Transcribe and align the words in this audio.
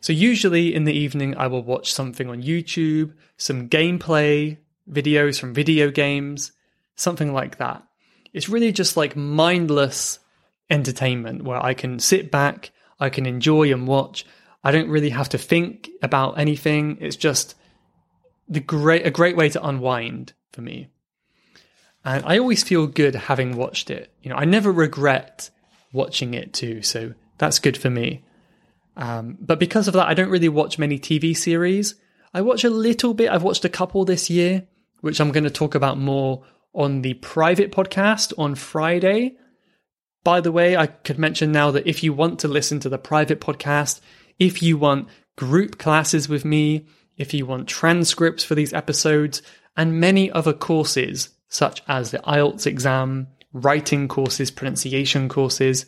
So 0.00 0.12
usually 0.12 0.72
in 0.72 0.84
the 0.84 0.96
evening, 0.96 1.36
I 1.36 1.48
will 1.48 1.64
watch 1.64 1.92
something 1.92 2.28
on 2.28 2.44
YouTube, 2.44 3.12
some 3.38 3.68
gameplay 3.68 4.58
videos 4.88 5.40
from 5.40 5.52
video 5.52 5.90
games, 5.90 6.52
something 6.94 7.32
like 7.32 7.58
that. 7.58 7.82
It's 8.32 8.48
really 8.48 8.70
just 8.70 8.96
like 8.96 9.16
mindless 9.16 10.20
entertainment 10.70 11.42
where 11.42 11.60
I 11.60 11.74
can 11.74 11.98
sit 11.98 12.30
back, 12.30 12.70
I 13.00 13.08
can 13.08 13.26
enjoy 13.26 13.72
and 13.72 13.88
watch. 13.88 14.24
I 14.62 14.70
don't 14.70 14.90
really 14.90 15.10
have 15.10 15.30
to 15.30 15.38
think 15.38 15.90
about 16.02 16.38
anything. 16.38 16.98
It's 17.00 17.16
just 17.16 17.56
the 18.48 18.60
great 18.60 19.04
a 19.04 19.10
great 19.10 19.36
way 19.36 19.48
to 19.48 19.66
unwind 19.66 20.34
for 20.52 20.60
me. 20.60 20.90
And 22.06 22.24
I 22.24 22.38
always 22.38 22.62
feel 22.62 22.86
good 22.86 23.16
having 23.16 23.56
watched 23.56 23.90
it. 23.90 24.12
You 24.22 24.30
know, 24.30 24.36
I 24.36 24.44
never 24.44 24.70
regret 24.70 25.50
watching 25.92 26.34
it 26.34 26.52
too, 26.52 26.80
so 26.82 27.14
that's 27.38 27.58
good 27.58 27.76
for 27.76 27.90
me. 27.90 28.22
Um, 28.96 29.36
but 29.40 29.58
because 29.58 29.88
of 29.88 29.94
that, 29.94 30.06
I 30.06 30.14
don't 30.14 30.30
really 30.30 30.48
watch 30.48 30.78
many 30.78 31.00
TV 31.00 31.36
series. 31.36 31.96
I 32.32 32.42
watch 32.42 32.62
a 32.62 32.70
little 32.70 33.12
bit. 33.12 33.28
I've 33.28 33.42
watched 33.42 33.64
a 33.64 33.68
couple 33.68 34.04
this 34.04 34.30
year, 34.30 34.68
which 35.00 35.20
I'm 35.20 35.32
going 35.32 35.44
to 35.44 35.50
talk 35.50 35.74
about 35.74 35.98
more 35.98 36.44
on 36.72 37.02
the 37.02 37.14
private 37.14 37.72
podcast 37.72 38.32
on 38.38 38.54
Friday. 38.54 39.36
By 40.22 40.40
the 40.40 40.52
way, 40.52 40.76
I 40.76 40.86
could 40.86 41.18
mention 41.18 41.50
now 41.50 41.72
that 41.72 41.88
if 41.88 42.04
you 42.04 42.12
want 42.12 42.38
to 42.40 42.48
listen 42.48 42.78
to 42.80 42.88
the 42.88 42.98
private 42.98 43.40
podcast, 43.40 44.00
if 44.38 44.62
you 44.62 44.78
want 44.78 45.08
group 45.36 45.76
classes 45.76 46.28
with 46.28 46.44
me, 46.44 46.86
if 47.16 47.34
you 47.34 47.46
want 47.46 47.68
transcripts 47.68 48.44
for 48.44 48.54
these 48.54 48.72
episodes, 48.72 49.42
and 49.76 50.00
many 50.00 50.30
other 50.30 50.52
courses, 50.52 51.30
such 51.48 51.82
as 51.88 52.10
the 52.10 52.18
IELTS 52.18 52.66
exam, 52.66 53.28
writing 53.52 54.08
courses, 54.08 54.50
pronunciation 54.50 55.28
courses, 55.28 55.86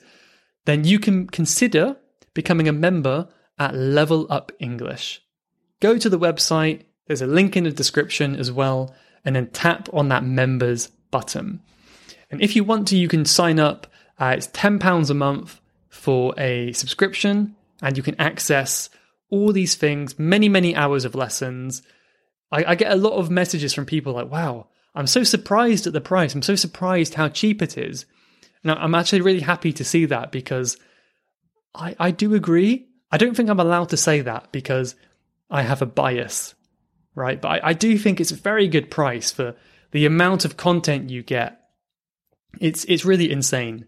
then 0.64 0.84
you 0.84 0.98
can 0.98 1.26
consider 1.26 1.96
becoming 2.34 2.68
a 2.68 2.72
member 2.72 3.28
at 3.58 3.74
Level 3.74 4.26
Up 4.30 4.52
English. 4.58 5.22
Go 5.80 5.98
to 5.98 6.08
the 6.08 6.18
website, 6.18 6.82
there's 7.06 7.22
a 7.22 7.26
link 7.26 7.56
in 7.56 7.64
the 7.64 7.70
description 7.70 8.36
as 8.36 8.52
well, 8.52 8.94
and 9.24 9.36
then 9.36 9.48
tap 9.48 9.88
on 9.92 10.08
that 10.08 10.24
members 10.24 10.88
button. 11.10 11.60
And 12.30 12.42
if 12.42 12.54
you 12.54 12.64
want 12.64 12.88
to, 12.88 12.96
you 12.96 13.08
can 13.08 13.24
sign 13.24 13.58
up. 13.58 13.86
Uh, 14.18 14.34
it's 14.36 14.48
£10 14.48 15.10
a 15.10 15.14
month 15.14 15.60
for 15.88 16.34
a 16.38 16.72
subscription, 16.72 17.56
and 17.80 17.96
you 17.96 18.02
can 18.02 18.20
access 18.20 18.90
all 19.30 19.52
these 19.52 19.74
things, 19.74 20.18
many, 20.18 20.48
many 20.48 20.74
hours 20.74 21.04
of 21.04 21.14
lessons. 21.14 21.82
I, 22.50 22.64
I 22.64 22.74
get 22.74 22.92
a 22.92 22.96
lot 22.96 23.14
of 23.14 23.30
messages 23.30 23.74
from 23.74 23.86
people 23.86 24.14
like, 24.14 24.30
wow, 24.30 24.68
I'm 24.98 25.06
so 25.06 25.22
surprised 25.22 25.86
at 25.86 25.92
the 25.92 26.00
price. 26.00 26.34
I'm 26.34 26.42
so 26.42 26.56
surprised 26.56 27.14
how 27.14 27.28
cheap 27.28 27.62
it 27.62 27.78
is. 27.78 28.04
And 28.64 28.72
I'm 28.72 28.96
actually 28.96 29.20
really 29.20 29.40
happy 29.40 29.72
to 29.74 29.84
see 29.84 30.06
that 30.06 30.32
because 30.32 30.76
I, 31.72 31.94
I 32.00 32.10
do 32.10 32.34
agree. 32.34 32.88
I 33.12 33.16
don't 33.16 33.36
think 33.36 33.48
I'm 33.48 33.60
allowed 33.60 33.90
to 33.90 33.96
say 33.96 34.22
that 34.22 34.50
because 34.50 34.96
I 35.48 35.62
have 35.62 35.82
a 35.82 35.86
bias, 35.86 36.56
right? 37.14 37.40
But 37.40 37.48
I, 37.48 37.68
I 37.68 37.72
do 37.74 37.96
think 37.96 38.20
it's 38.20 38.32
a 38.32 38.36
very 38.36 38.66
good 38.66 38.90
price 38.90 39.30
for 39.30 39.54
the 39.92 40.04
amount 40.04 40.44
of 40.44 40.56
content 40.56 41.10
you 41.10 41.22
get. 41.22 41.60
It's 42.60 42.84
it's 42.86 43.04
really 43.04 43.30
insane. 43.30 43.86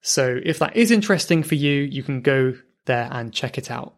So 0.00 0.40
if 0.44 0.58
that 0.58 0.74
is 0.74 0.90
interesting 0.90 1.44
for 1.44 1.54
you, 1.54 1.82
you 1.82 2.02
can 2.02 2.20
go 2.20 2.54
there 2.86 3.08
and 3.12 3.32
check 3.32 3.58
it 3.58 3.70
out. 3.70 3.94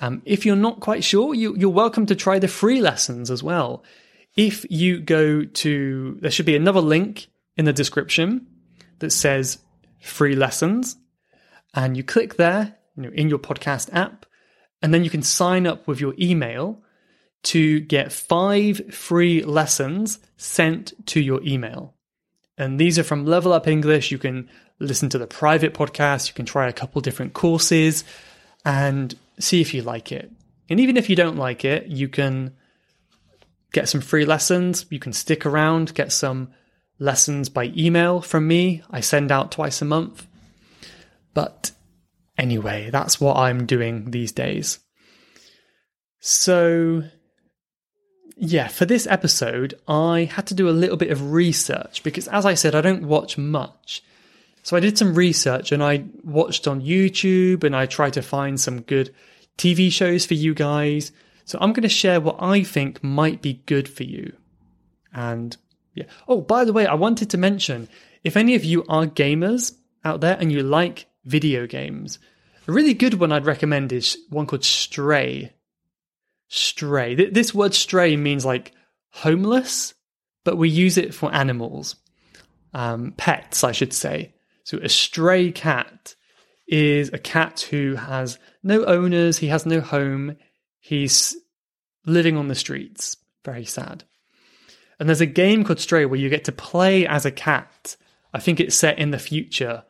Um, 0.00 0.22
if 0.24 0.46
you're 0.46 0.56
not 0.56 0.80
quite 0.80 1.04
sure, 1.04 1.34
you, 1.34 1.54
you're 1.54 1.68
welcome 1.68 2.06
to 2.06 2.16
try 2.16 2.38
the 2.38 2.48
free 2.48 2.80
lessons 2.80 3.30
as 3.30 3.42
well. 3.42 3.84
If 4.36 4.66
you 4.70 5.00
go 5.00 5.44
to, 5.44 6.18
there 6.20 6.30
should 6.30 6.46
be 6.46 6.56
another 6.56 6.80
link 6.80 7.28
in 7.56 7.64
the 7.64 7.72
description 7.72 8.46
that 8.98 9.10
says 9.10 9.58
free 10.00 10.36
lessons, 10.36 10.96
and 11.74 11.96
you 11.96 12.02
click 12.02 12.36
there, 12.36 12.76
you 12.96 13.02
know, 13.04 13.10
in 13.14 13.28
your 13.28 13.38
podcast 13.38 13.92
app, 13.92 14.26
and 14.82 14.92
then 14.92 15.04
you 15.04 15.10
can 15.10 15.22
sign 15.22 15.66
up 15.66 15.86
with 15.88 16.00
your 16.00 16.14
email 16.18 16.82
to 17.44 17.80
get 17.80 18.12
five 18.12 18.92
free 18.94 19.42
lessons 19.42 20.18
sent 20.36 20.92
to 21.06 21.20
your 21.20 21.42
email. 21.42 21.94
And 22.58 22.78
these 22.78 22.98
are 22.98 23.04
from 23.04 23.26
Level 23.26 23.52
Up 23.52 23.66
English. 23.68 24.10
You 24.10 24.18
can 24.18 24.48
listen 24.78 25.08
to 25.10 25.18
the 25.18 25.26
private 25.26 25.72
podcast, 25.72 26.28
you 26.28 26.34
can 26.34 26.44
try 26.44 26.68
a 26.68 26.72
couple 26.72 27.00
different 27.00 27.32
courses 27.32 28.04
and 28.64 29.14
see 29.38 29.60
if 29.60 29.72
you 29.72 29.82
like 29.82 30.12
it. 30.12 30.30
And 30.68 30.80
even 30.80 30.96
if 30.96 31.08
you 31.08 31.16
don't 31.16 31.36
like 31.36 31.64
it, 31.64 31.86
you 31.86 32.08
can 32.08 32.54
get 33.72 33.88
some 33.88 34.00
free 34.00 34.24
lessons. 34.24 34.86
You 34.90 34.98
can 34.98 35.12
stick 35.12 35.44
around, 35.44 35.94
get 35.94 36.12
some 36.12 36.50
lessons 36.98 37.48
by 37.48 37.72
email 37.76 38.20
from 38.20 38.48
me. 38.48 38.82
I 38.90 39.00
send 39.00 39.30
out 39.30 39.52
twice 39.52 39.82
a 39.82 39.84
month. 39.84 40.26
But 41.34 41.72
anyway, 42.38 42.90
that's 42.90 43.20
what 43.20 43.36
I'm 43.36 43.66
doing 43.66 44.10
these 44.10 44.32
days. 44.32 44.78
So, 46.20 47.04
yeah, 48.36 48.68
for 48.68 48.86
this 48.86 49.06
episode, 49.06 49.74
I 49.86 50.30
had 50.32 50.46
to 50.48 50.54
do 50.54 50.68
a 50.68 50.70
little 50.70 50.96
bit 50.96 51.10
of 51.10 51.32
research 51.32 52.02
because, 52.02 52.28
as 52.28 52.46
I 52.46 52.54
said, 52.54 52.74
I 52.74 52.80
don't 52.80 53.06
watch 53.06 53.38
much. 53.38 54.02
So 54.62 54.76
I 54.76 54.80
did 54.80 54.98
some 54.98 55.14
research 55.14 55.70
and 55.70 55.80
I 55.82 56.06
watched 56.24 56.66
on 56.66 56.82
YouTube 56.82 57.62
and 57.62 57.76
I 57.76 57.86
tried 57.86 58.14
to 58.14 58.22
find 58.22 58.58
some 58.58 58.80
good 58.80 59.14
TV 59.56 59.92
shows 59.92 60.26
for 60.26 60.34
you 60.34 60.54
guys. 60.54 61.12
So 61.46 61.58
I'm 61.60 61.72
going 61.72 61.84
to 61.84 61.88
share 61.88 62.20
what 62.20 62.36
I 62.40 62.62
think 62.62 63.02
might 63.02 63.40
be 63.40 63.62
good 63.66 63.88
for 63.88 64.02
you. 64.02 64.36
And 65.14 65.56
yeah. 65.94 66.04
Oh, 66.28 66.40
by 66.40 66.64
the 66.64 66.72
way, 66.72 66.86
I 66.86 66.94
wanted 66.94 67.30
to 67.30 67.38
mention 67.38 67.88
if 68.22 68.36
any 68.36 68.54
of 68.54 68.64
you 68.64 68.84
are 68.88 69.06
gamers 69.06 69.74
out 70.04 70.20
there 70.20 70.36
and 70.38 70.52
you 70.52 70.62
like 70.62 71.06
video 71.24 71.66
games, 71.66 72.18
a 72.68 72.72
really 72.72 72.94
good 72.94 73.14
one 73.14 73.32
I'd 73.32 73.46
recommend 73.46 73.92
is 73.92 74.18
one 74.28 74.46
called 74.46 74.64
Stray. 74.64 75.52
Stray. 76.48 77.14
This 77.14 77.54
word 77.54 77.74
stray 77.74 78.16
means 78.16 78.44
like 78.44 78.72
homeless, 79.10 79.94
but 80.44 80.58
we 80.58 80.68
use 80.68 80.98
it 80.98 81.14
for 81.14 81.32
animals, 81.32 81.96
um, 82.74 83.14
pets, 83.16 83.64
I 83.64 83.72
should 83.72 83.92
say. 83.92 84.34
So 84.64 84.78
a 84.78 84.88
stray 84.88 85.52
cat 85.52 86.16
is 86.66 87.12
a 87.12 87.18
cat 87.18 87.68
who 87.70 87.94
has 87.94 88.38
no 88.62 88.84
owners, 88.84 89.38
he 89.38 89.46
has 89.46 89.64
no 89.64 89.80
home, 89.80 90.36
He's 90.86 91.36
living 92.04 92.36
on 92.36 92.48
the 92.48 92.54
streets. 92.54 93.16
Very 93.44 93.64
sad. 93.64 94.04
And 94.98 95.08
there's 95.08 95.20
a 95.20 95.26
game 95.26 95.64
called 95.64 95.80
Stray 95.80 96.06
where 96.06 96.18
you 96.18 96.30
get 96.30 96.44
to 96.44 96.52
play 96.52 97.06
as 97.06 97.26
a 97.26 97.30
cat 97.30 97.96
I 98.36 98.38
think 98.38 98.60
it's 98.60 98.76
set 98.76 98.98
in 98.98 99.12
the 99.12 99.18
future 99.18 99.82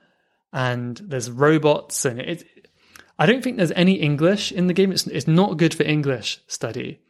and 0.53 0.97
there's 0.99 1.33
robots 1.33 2.05
and 2.05 2.21
it. 2.21 2.45
I 3.19 3.27
don't 3.27 3.43
think 3.43 3.57
there's 3.57 3.73
any 3.73 3.95
English 3.95 4.53
in 4.53 4.69
the 4.69 4.73
game. 4.73 4.93
It's 4.93 5.05
it's 5.09 5.27
not 5.27 5.57
good 5.57 5.75
for 5.75 5.83
English 5.83 6.41
study, 6.47 7.01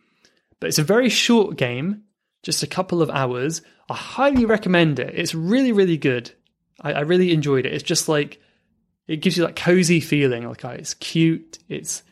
but 0.60 0.68
it's 0.68 0.78
a 0.78 0.82
very 0.84 1.10
short 1.10 1.58
game, 1.58 2.04
just 2.42 2.62
a 2.62 2.66
couple 2.66 3.02
of 3.02 3.10
hours. 3.10 3.60
I 3.90 3.94
highly 3.94 4.46
recommend 4.46 4.98
it. 4.98 5.12
It's 5.14 5.34
really 5.34 5.72
really 5.72 5.98
good. 5.98 6.30
I, 6.80 6.94
I 6.94 7.00
really 7.00 7.32
enjoyed 7.32 7.66
it. 7.66 7.74
It's 7.74 7.82
just 7.82 8.08
like 8.08 8.40
it 9.06 9.16
gives 9.20 9.36
you 9.36 9.44
that 9.44 9.56
cozy 9.56 10.00
feeling. 10.00 10.48
Like 10.48 10.64
oh, 10.64 10.70
it's 10.70 10.94
cute. 10.94 11.58
It's 11.68 12.02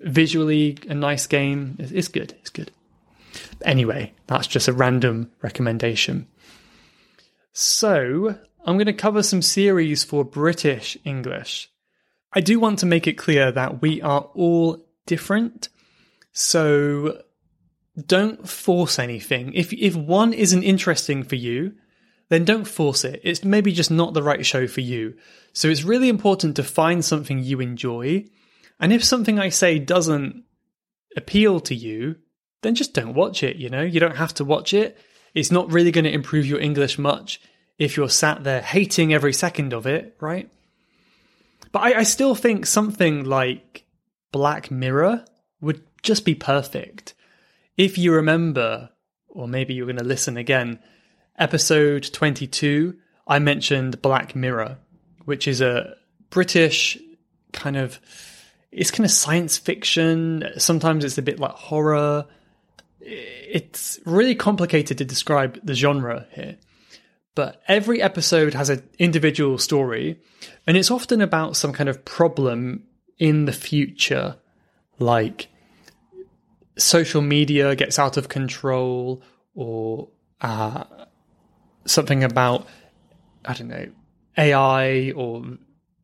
visually 0.00 0.78
a 0.88 0.94
nice 0.94 1.26
game. 1.26 1.76
It's, 1.78 1.92
it's 1.92 2.08
good. 2.08 2.32
It's 2.40 2.50
good. 2.50 2.70
Anyway, 3.64 4.12
that's 4.26 4.46
just 4.46 4.68
a 4.68 4.72
random 4.72 5.30
recommendation. 5.42 6.26
So, 7.52 8.38
I'm 8.64 8.76
going 8.76 8.86
to 8.86 8.92
cover 8.92 9.22
some 9.22 9.42
series 9.42 10.04
for 10.04 10.24
British 10.24 10.96
English. 11.04 11.70
I 12.32 12.40
do 12.40 12.60
want 12.60 12.80
to 12.80 12.86
make 12.86 13.06
it 13.06 13.14
clear 13.14 13.50
that 13.52 13.80
we 13.80 14.02
are 14.02 14.28
all 14.34 14.84
different. 15.06 15.68
So, 16.32 17.22
don't 18.06 18.46
force 18.48 18.98
anything. 18.98 19.54
If 19.54 19.72
if 19.72 19.96
one 19.96 20.32
isn't 20.34 20.62
interesting 20.62 21.22
for 21.22 21.36
you, 21.36 21.72
then 22.28 22.44
don't 22.44 22.66
force 22.66 23.04
it. 23.04 23.20
It's 23.24 23.44
maybe 23.44 23.72
just 23.72 23.90
not 23.90 24.14
the 24.14 24.22
right 24.22 24.44
show 24.44 24.66
for 24.66 24.80
you. 24.80 25.16
So 25.52 25.68
it's 25.68 25.84
really 25.84 26.08
important 26.08 26.56
to 26.56 26.64
find 26.64 27.04
something 27.04 27.38
you 27.38 27.60
enjoy. 27.60 28.26
And 28.78 28.92
if 28.92 29.04
something 29.04 29.38
I 29.38 29.48
say 29.48 29.78
doesn't 29.78 30.44
appeal 31.16 31.60
to 31.60 31.74
you, 31.74 32.16
then 32.62 32.74
just 32.74 32.94
don't 32.94 33.14
watch 33.14 33.42
it, 33.42 33.56
you 33.56 33.70
know? 33.70 33.82
You 33.82 34.00
don't 34.00 34.16
have 34.16 34.34
to 34.34 34.44
watch 34.44 34.74
it. 34.74 34.98
It's 35.34 35.50
not 35.50 35.72
really 35.72 35.92
going 35.92 36.04
to 36.04 36.12
improve 36.12 36.46
your 36.46 36.60
English 36.60 36.98
much 36.98 37.40
if 37.78 37.96
you're 37.96 38.08
sat 38.08 38.44
there 38.44 38.62
hating 38.62 39.12
every 39.12 39.32
second 39.32 39.72
of 39.72 39.86
it, 39.86 40.16
right? 40.20 40.50
But 41.72 41.80
I, 41.80 41.98
I 42.00 42.02
still 42.04 42.34
think 42.34 42.66
something 42.66 43.24
like 43.24 43.84
Black 44.32 44.70
Mirror 44.70 45.24
would 45.60 45.82
just 46.02 46.24
be 46.24 46.34
perfect. 46.34 47.14
If 47.76 47.98
you 47.98 48.14
remember, 48.14 48.90
or 49.28 49.46
maybe 49.46 49.74
you're 49.74 49.86
going 49.86 49.98
to 49.98 50.04
listen 50.04 50.36
again, 50.36 50.78
episode 51.38 52.10
22, 52.12 52.96
I 53.26 53.38
mentioned 53.38 54.00
Black 54.00 54.34
Mirror, 54.34 54.78
which 55.24 55.46
is 55.46 55.60
a 55.60 55.96
British 56.30 56.98
kind 57.52 57.76
of 57.76 58.00
it's 58.76 58.90
kind 58.90 59.06
of 59.06 59.10
science 59.10 59.56
fiction. 59.56 60.44
Sometimes 60.58 61.02
it's 61.02 61.16
a 61.16 61.22
bit 61.22 61.40
like 61.40 61.52
horror. 61.52 62.26
It's 63.00 63.98
really 64.04 64.34
complicated 64.34 64.98
to 64.98 65.04
describe 65.04 65.58
the 65.64 65.72
genre 65.72 66.26
here. 66.32 66.58
But 67.34 67.62
every 67.66 68.02
episode 68.02 68.52
has 68.52 68.68
an 68.68 68.86
individual 68.98 69.56
story, 69.56 70.20
and 70.66 70.76
it's 70.76 70.90
often 70.90 71.22
about 71.22 71.56
some 71.56 71.72
kind 71.72 71.88
of 71.88 72.04
problem 72.04 72.84
in 73.18 73.46
the 73.46 73.52
future, 73.52 74.36
like 74.98 75.48
social 76.76 77.22
media 77.22 77.74
gets 77.76 77.98
out 77.98 78.18
of 78.18 78.28
control, 78.28 79.22
or 79.54 80.08
uh, 80.42 80.84
something 81.86 82.22
about, 82.24 82.66
I 83.44 83.54
don't 83.54 83.68
know, 83.68 83.88
AI 84.36 85.12
or 85.12 85.44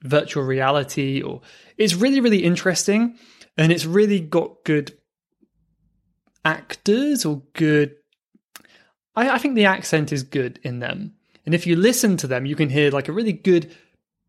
virtual 0.03 0.43
reality 0.43 1.23
or 1.23 1.41
it's 1.77 1.95
really 1.95 2.21
really 2.21 2.43
interesting 2.45 3.17
and 3.57 3.73
it's 3.73 3.87
really 3.87 4.21
got 4.21 4.65
good 4.65 4.97
actors 6.45 7.25
or 7.25 7.43
good 7.55 7.95
I, 9.15 9.31
I, 9.31 9.39
think 9.39 9.55
the 9.55 9.67
accent 9.67 10.11
is 10.11 10.23
good 10.23 10.59
in 10.63 10.79
them. 10.79 11.15
And 11.45 11.55
if 11.55 11.67
you 11.67 11.77
listen 11.77 12.17
to 12.19 12.27
them 12.27 12.47
you 12.47 12.57
can 12.57 12.69
hear 12.69 12.91
like 12.91 13.09
a 13.09 13.13
really 13.13 13.33
good 13.33 13.75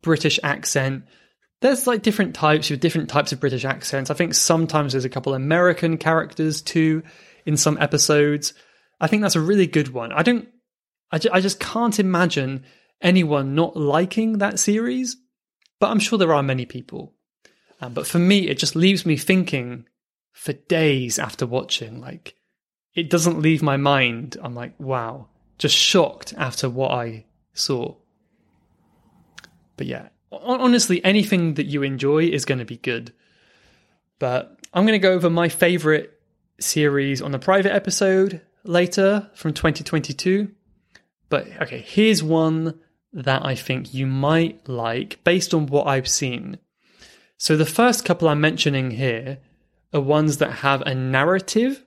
british 0.01 0.39
accent. 0.43 1.05
There's 1.61 1.87
like 1.87 2.01
different 2.01 2.35
types 2.35 2.69
with 2.69 2.81
different 2.81 3.09
types 3.09 3.31
of 3.31 3.39
british 3.39 3.65
accents. 3.65 4.11
I 4.11 4.15
think 4.15 4.35
sometimes 4.35 4.93
there's 4.93 5.05
a 5.05 5.09
couple 5.09 5.33
american 5.33 5.97
characters 5.97 6.61
too 6.61 7.03
in 7.45 7.57
some 7.57 7.77
episodes. 7.79 8.53
I 8.99 9.07
think 9.07 9.21
that's 9.21 9.35
a 9.35 9.41
really 9.41 9.67
good 9.67 9.89
one. 9.89 10.11
I 10.11 10.21
don't 10.23 10.47
I, 11.11 11.19
ju- 11.19 11.29
I 11.31 11.41
just 11.41 11.59
can't 11.59 11.99
imagine 11.99 12.63
anyone 13.01 13.55
not 13.55 13.75
liking 13.75 14.39
that 14.39 14.59
series 14.59 15.17
but 15.83 15.89
I'm 15.89 15.99
sure 15.99 16.17
there 16.17 16.33
are 16.33 16.41
many 16.41 16.65
people. 16.65 17.11
Um, 17.81 17.93
but 17.93 18.07
for 18.07 18.17
me, 18.17 18.47
it 18.47 18.57
just 18.57 18.73
leaves 18.73 19.05
me 19.05 19.17
thinking 19.17 19.85
for 20.31 20.53
days 20.53 21.19
after 21.19 21.45
watching. 21.45 21.99
Like, 21.99 22.35
it 22.95 23.09
doesn't 23.09 23.41
leave 23.41 23.61
my 23.61 23.75
mind. 23.75 24.37
I'm 24.41 24.55
like, 24.55 24.79
wow, 24.79 25.27
just 25.57 25.75
shocked 25.75 26.33
after 26.37 26.69
what 26.69 26.91
I 26.91 27.25
saw. 27.53 27.95
But 29.75 29.87
yeah, 29.87 30.07
honestly, 30.31 31.03
anything 31.03 31.55
that 31.55 31.65
you 31.65 31.83
enjoy 31.83 32.27
is 32.27 32.45
going 32.45 32.59
to 32.59 32.63
be 32.63 32.77
good. 32.77 33.11
But 34.19 34.57
I'm 34.73 34.85
going 34.85 34.97
to 34.97 35.05
go 35.05 35.11
over 35.11 35.29
my 35.29 35.49
favorite 35.49 36.17
series 36.61 37.21
on 37.21 37.33
the 37.33 37.39
private 37.39 37.73
episode 37.73 38.39
later 38.63 39.29
from 39.35 39.53
2022. 39.53 40.49
But 41.27 41.45
okay, 41.63 41.81
here's 41.85 42.23
one 42.23 42.79
that 43.13 43.45
I 43.45 43.55
think 43.55 43.93
you 43.93 44.07
might 44.07 44.67
like 44.67 45.23
based 45.23 45.53
on 45.53 45.67
what 45.67 45.87
I've 45.87 46.07
seen. 46.07 46.57
So 47.37 47.55
the 47.55 47.65
first 47.65 48.05
couple 48.05 48.27
I'm 48.27 48.41
mentioning 48.41 48.91
here 48.91 49.39
are 49.93 50.01
ones 50.01 50.37
that 50.37 50.51
have 50.51 50.81
a 50.81 50.95
narrative. 50.95 51.83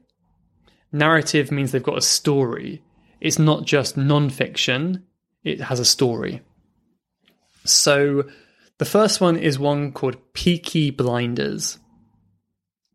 Narrative 0.93 1.51
means 1.51 1.73
they've 1.73 1.83
got 1.83 1.99
a 1.99 2.03
story. 2.03 2.83
It's 3.21 3.39
not 3.39 3.65
just 3.65 3.97
non-fiction, 3.97 5.05
it 5.43 5.61
has 5.61 5.81
a 5.81 5.85
story. 5.85 6.43
So 7.65 8.25
the 8.79 8.85
first 8.85 9.21
one 9.21 9.37
is 9.37 9.59
one 9.59 9.93
called 9.93 10.33
Peaky 10.33 10.91
Blinders. 10.91 11.79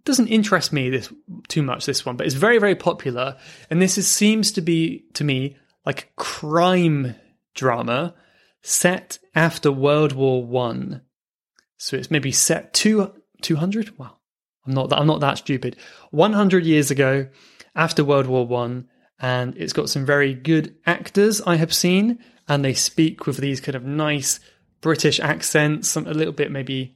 Doesn't 0.06 0.28
interest 0.28 0.72
me 0.72 0.90
this 0.90 1.12
too 1.48 1.62
much 1.62 1.86
this 1.86 2.06
one, 2.06 2.16
but 2.16 2.26
it's 2.26 2.36
very 2.36 2.60
very 2.60 2.76
popular 2.76 3.38
and 3.70 3.82
this 3.82 3.98
is, 3.98 4.08
seems 4.08 4.52
to 4.54 4.62
be 4.62 5.06
to 5.14 5.24
me 5.24 5.58
like 5.86 6.04
a 6.04 6.22
crime 6.22 7.16
drama 7.54 8.14
set 8.62 9.20
after 9.34 9.72
World 9.72 10.14
War 10.14 10.44
One. 10.44 11.02
So 11.78 11.98
it's 11.98 12.12
maybe 12.12 12.32
set 12.32 12.74
two 12.74 13.14
two 13.42 13.56
hundred. 13.56 13.98
Wow, 13.98 14.18
I'm 14.66 14.74
not 14.74 14.90
that 14.90 15.00
I'm 15.00 15.08
not 15.08 15.22
that 15.22 15.40
stupid. 15.40 15.78
One 16.12 16.34
hundred 16.34 16.66
years 16.66 16.92
ago, 16.92 17.28
after 17.76 18.04
World 18.04 18.28
War 18.28 18.46
One, 18.46 18.88
and 19.20 19.56
it's 19.58 19.74
got 19.74 19.90
some 19.90 20.06
very 20.06 20.34
good 20.34 20.76
actors 20.86 21.42
I 21.42 21.56
have 21.56 21.74
seen, 21.74 22.20
and 22.48 22.64
they 22.64 22.74
speak 22.74 23.26
with 23.26 23.38
these 23.38 23.62
kind 23.62 23.76
of 23.76 23.84
nice 23.84 24.40
British 24.82 25.20
accents, 25.20 25.90
some 25.90 26.08
a 26.08 26.14
little 26.14 26.34
bit 26.34 26.52
maybe 26.52 26.96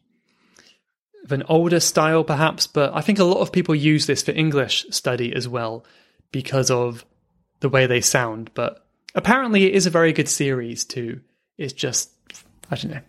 of 1.23 1.31
an 1.31 1.43
older 1.49 1.79
style 1.79 2.23
perhaps, 2.23 2.67
but 2.67 2.93
I 2.95 3.01
think 3.01 3.17
a 3.17 3.23
lot 3.23 3.41
of 3.41 3.51
people 3.51 3.73
use 3.73 4.05
this 4.05 4.21
for 4.21 4.31
English 4.31 4.85
study 4.91 5.33
as 5.33 5.47
well 5.47 5.83
because 6.31 6.69
of 6.69 7.03
the 7.61 7.69
way 7.69 7.87
they 7.87 8.01
sound. 8.01 8.51
But 8.53 8.85
apparently, 9.15 9.65
it 9.65 9.73
is 9.73 9.87
a 9.87 9.91
very 9.91 10.13
good 10.13 10.29
series 10.29 10.85
too 10.85 11.21
is 11.57 11.73
just 11.73 12.11
I 12.69 12.75
don't 12.75 12.91
know. 12.91 13.01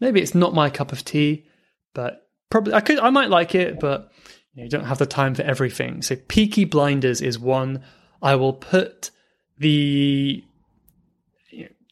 Maybe 0.00 0.20
it's 0.20 0.34
not 0.34 0.54
my 0.54 0.70
cup 0.70 0.92
of 0.92 1.04
tea, 1.04 1.46
but 1.94 2.28
probably 2.50 2.74
I 2.74 2.80
could 2.80 2.98
I 2.98 3.10
might 3.10 3.30
like 3.30 3.54
it, 3.54 3.80
but 3.80 4.12
you, 4.54 4.58
know, 4.58 4.64
you 4.64 4.70
don't 4.70 4.84
have 4.84 4.98
the 4.98 5.06
time 5.06 5.34
for 5.34 5.42
everything. 5.42 6.02
So 6.02 6.16
Peaky 6.16 6.64
Blinders 6.64 7.20
is 7.20 7.38
one. 7.38 7.82
I 8.22 8.36
will 8.36 8.52
put 8.52 9.10
the 9.58 10.44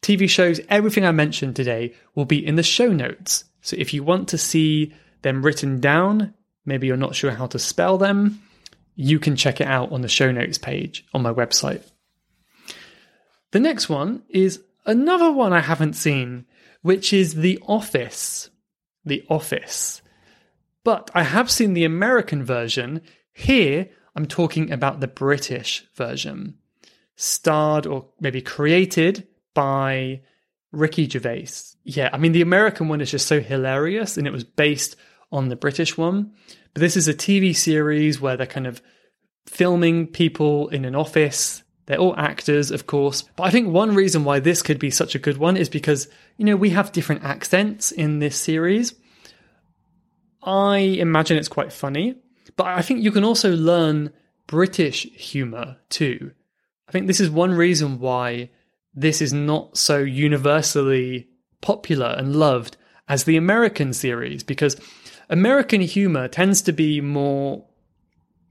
TV 0.06 0.30
shows, 0.30 0.60
everything 0.68 1.04
I 1.04 1.10
mentioned 1.10 1.56
today 1.56 1.94
will 2.14 2.26
be 2.26 2.44
in 2.44 2.54
the 2.54 2.62
show 2.62 2.92
notes. 2.92 3.44
So 3.60 3.76
if 3.76 3.92
you 3.92 4.04
want 4.04 4.28
to 4.28 4.38
see 4.38 4.94
them 5.22 5.42
written 5.42 5.80
down, 5.80 6.32
maybe 6.64 6.86
you're 6.86 6.96
not 6.96 7.16
sure 7.16 7.32
how 7.32 7.46
to 7.48 7.58
spell 7.58 7.98
them, 7.98 8.40
you 8.94 9.18
can 9.18 9.34
check 9.34 9.60
it 9.60 9.66
out 9.66 9.90
on 9.90 10.02
the 10.02 10.08
show 10.08 10.30
notes 10.30 10.58
page 10.58 11.04
on 11.12 11.22
my 11.22 11.32
website. 11.32 11.82
The 13.50 13.58
next 13.58 13.88
one 13.88 14.22
is 14.28 14.62
another 14.86 15.30
one 15.30 15.52
I 15.52 15.60
haven't 15.60 15.94
seen, 15.94 16.46
which 16.82 17.12
is 17.12 17.34
The 17.34 17.58
Office. 17.66 18.50
The 19.04 19.24
Office. 19.28 20.02
But 20.84 21.10
I 21.14 21.24
have 21.24 21.50
seen 21.50 21.74
the 21.74 21.84
American 21.84 22.44
version. 22.44 23.02
Here, 23.32 23.88
I'm 24.14 24.26
talking 24.26 24.70
about 24.70 25.00
the 25.00 25.08
British 25.08 25.84
version. 25.94 26.58
Starred 27.16 27.86
or 27.86 28.06
maybe 28.20 28.40
created 28.40 29.26
by 29.52 30.22
Ricky 30.72 31.08
Gervais. 31.08 31.48
Yeah, 31.84 32.10
I 32.12 32.18
mean, 32.18 32.32
the 32.32 32.42
American 32.42 32.88
one 32.88 33.00
is 33.00 33.10
just 33.10 33.26
so 33.26 33.40
hilarious 33.40 34.16
and 34.16 34.26
it 34.26 34.32
was 34.32 34.44
based 34.44 34.96
on 35.32 35.48
the 35.48 35.56
British 35.56 35.96
one. 35.96 36.32
But 36.72 36.80
this 36.80 36.96
is 36.96 37.08
a 37.08 37.14
TV 37.14 37.54
series 37.54 38.20
where 38.20 38.36
they're 38.36 38.46
kind 38.46 38.66
of 38.66 38.82
filming 39.46 40.06
people 40.06 40.68
in 40.68 40.84
an 40.84 40.94
office 40.94 41.62
they're 41.86 41.98
all 41.98 42.16
actors, 42.16 42.70
of 42.70 42.86
course. 42.86 43.22
But 43.36 43.44
I 43.44 43.50
think 43.50 43.68
one 43.68 43.94
reason 43.94 44.24
why 44.24 44.40
this 44.40 44.62
could 44.62 44.78
be 44.78 44.90
such 44.90 45.14
a 45.14 45.20
good 45.20 45.38
one 45.38 45.56
is 45.56 45.68
because, 45.68 46.08
you 46.36 46.44
know, 46.44 46.56
we 46.56 46.70
have 46.70 46.92
different 46.92 47.24
accents 47.24 47.92
in 47.92 48.18
this 48.18 48.36
series. 48.36 48.94
I 50.42 50.78
imagine 50.78 51.38
it's 51.38 51.48
quite 51.48 51.72
funny, 51.72 52.16
but 52.56 52.66
I 52.66 52.82
think 52.82 53.02
you 53.02 53.10
can 53.10 53.24
also 53.24 53.50
learn 53.54 54.12
British 54.46 55.04
humour 55.12 55.78
too. 55.88 56.32
I 56.88 56.92
think 56.92 57.06
this 57.06 57.20
is 57.20 57.30
one 57.30 57.52
reason 57.52 57.98
why 57.98 58.50
this 58.94 59.20
is 59.20 59.32
not 59.32 59.76
so 59.76 59.98
universally 59.98 61.28
popular 61.60 62.14
and 62.18 62.36
loved 62.36 62.76
as 63.08 63.24
the 63.24 63.36
American 63.36 63.92
series 63.92 64.42
because 64.42 64.76
American 65.28 65.80
humor 65.80 66.28
tends 66.28 66.62
to 66.62 66.72
be 66.72 67.00
more 67.00 67.64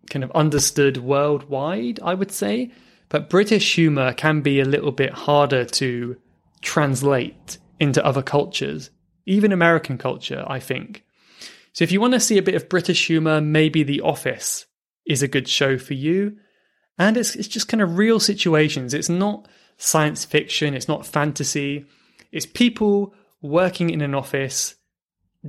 kind 0.10 0.24
of 0.24 0.32
understood 0.32 0.98
worldwide, 0.98 2.00
I 2.04 2.14
would 2.14 2.32
say. 2.32 2.72
But 3.10 3.30
British 3.30 3.76
humor 3.76 4.14
can 4.14 4.42
be 4.42 4.60
a 4.60 4.66
little 4.66 4.92
bit 4.92 5.14
harder 5.14 5.66
to 5.66 6.18
translate 6.62 7.58
into 7.80 8.04
other 8.06 8.22
cultures, 8.22 8.90
even 9.26 9.52
American 9.52 9.98
culture, 9.98 10.44
I 10.48 10.60
think. 10.60 11.04
So 11.74 11.84
if 11.84 11.92
you 11.92 12.02
want 12.02 12.14
to 12.14 12.20
see 12.20 12.38
a 12.38 12.44
bit 12.44 12.56
of 12.56 12.70
British 12.70 13.08
humor, 13.08 13.42
maybe 13.42 13.84
The 13.84 14.02
Office 14.02 14.66
is 15.06 15.22
a 15.22 15.28
good 15.28 15.48
show 15.48 15.78
for 15.78 15.94
you. 15.94 16.38
And 16.98 17.18
it's, 17.18 17.36
it's 17.36 17.48
just 17.48 17.68
kind 17.68 17.82
of 17.82 17.98
real 17.98 18.20
situations. 18.20 18.94
It's 18.94 19.10
not 19.10 19.48
science 19.78 20.24
fiction, 20.24 20.74
it's 20.74 20.88
not 20.88 21.06
fantasy. 21.06 21.86
It's 22.32 22.46
people 22.46 23.14
working 23.42 23.90
in 23.90 24.02
an 24.02 24.16
office, 24.16 24.76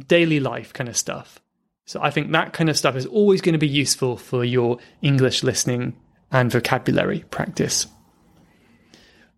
daily 0.09 0.41
life 0.41 0.73
kind 0.73 0.89
of 0.89 0.97
stuff. 0.97 1.41
So 1.85 2.03
I 2.03 2.11
think 2.11 2.33
that 2.33 2.53
kind 2.53 2.69
of 2.69 2.77
stuff 2.77 2.97
is 2.97 3.07
always 3.07 3.41
going 3.41 3.53
to 3.53 3.59
be 3.59 3.69
useful 3.69 4.17
for 4.17 4.45
your 4.45 4.79
English 5.03 5.45
listening 5.45 5.97
and 6.31 6.51
vocabulary 6.51 7.25
practice. 7.31 7.87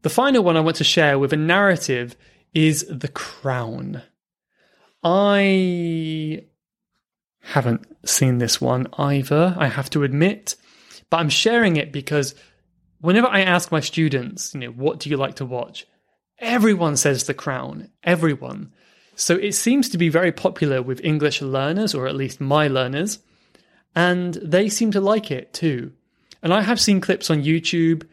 The 0.02 0.11
final 0.11 0.45
one 0.45 0.57
I 0.57 0.61
want 0.61 0.76
to 0.76 0.85
share 0.85 1.18
with 1.18 1.33
a 1.33 1.37
narrative 1.37 2.16
is 2.54 2.87
The 2.88 3.09
Crown. 3.09 4.02
I 5.02 6.45
haven't 7.40 7.87
seen 8.09 8.38
this 8.38 8.61
one 8.61 8.88
either, 8.99 9.54
I 9.59 9.68
have 9.68 9.90
to 9.90 10.02
admit, 10.02 10.57
but 11.11 11.18
I'm 11.18 11.28
sharing 11.28 11.76
it 11.76 11.92
because 11.92 12.35
whenever 13.00 13.26
I 13.26 13.40
ask 13.40 13.73
my 13.73 13.80
students, 13.80 14.54
you 14.54 14.61
know, 14.61 14.68
what 14.68 14.99
do 15.00 15.11
you 15.11 15.16
like 15.16 15.37
to 15.37 15.47
watch? 15.47 15.87
Everyone 16.38 16.97
says 16.97 17.25
The 17.25 17.35
Crown. 17.35 17.90
Everyone. 18.04 18.73
So 19.16 19.35
it 19.35 19.52
seems 19.52 19.88
to 19.88 19.99
be 19.99 20.09
very 20.09 20.30
popular 20.30 20.80
with 20.80 21.04
English 21.04 21.42
learners, 21.42 21.95
or 21.95 22.07
at 22.07 22.14
least 22.14 22.40
my 22.40 22.68
learners, 22.68 23.18
and 23.95 24.35
they 24.35 24.68
seem 24.68 24.92
to 24.92 25.00
like 25.00 25.33
it 25.33 25.52
too. 25.52 25.92
And 26.42 26.52
I 26.52 26.62
have 26.62 26.80
seen 26.80 27.00
clips 27.00 27.30
on 27.30 27.42
YouTube. 27.42 28.07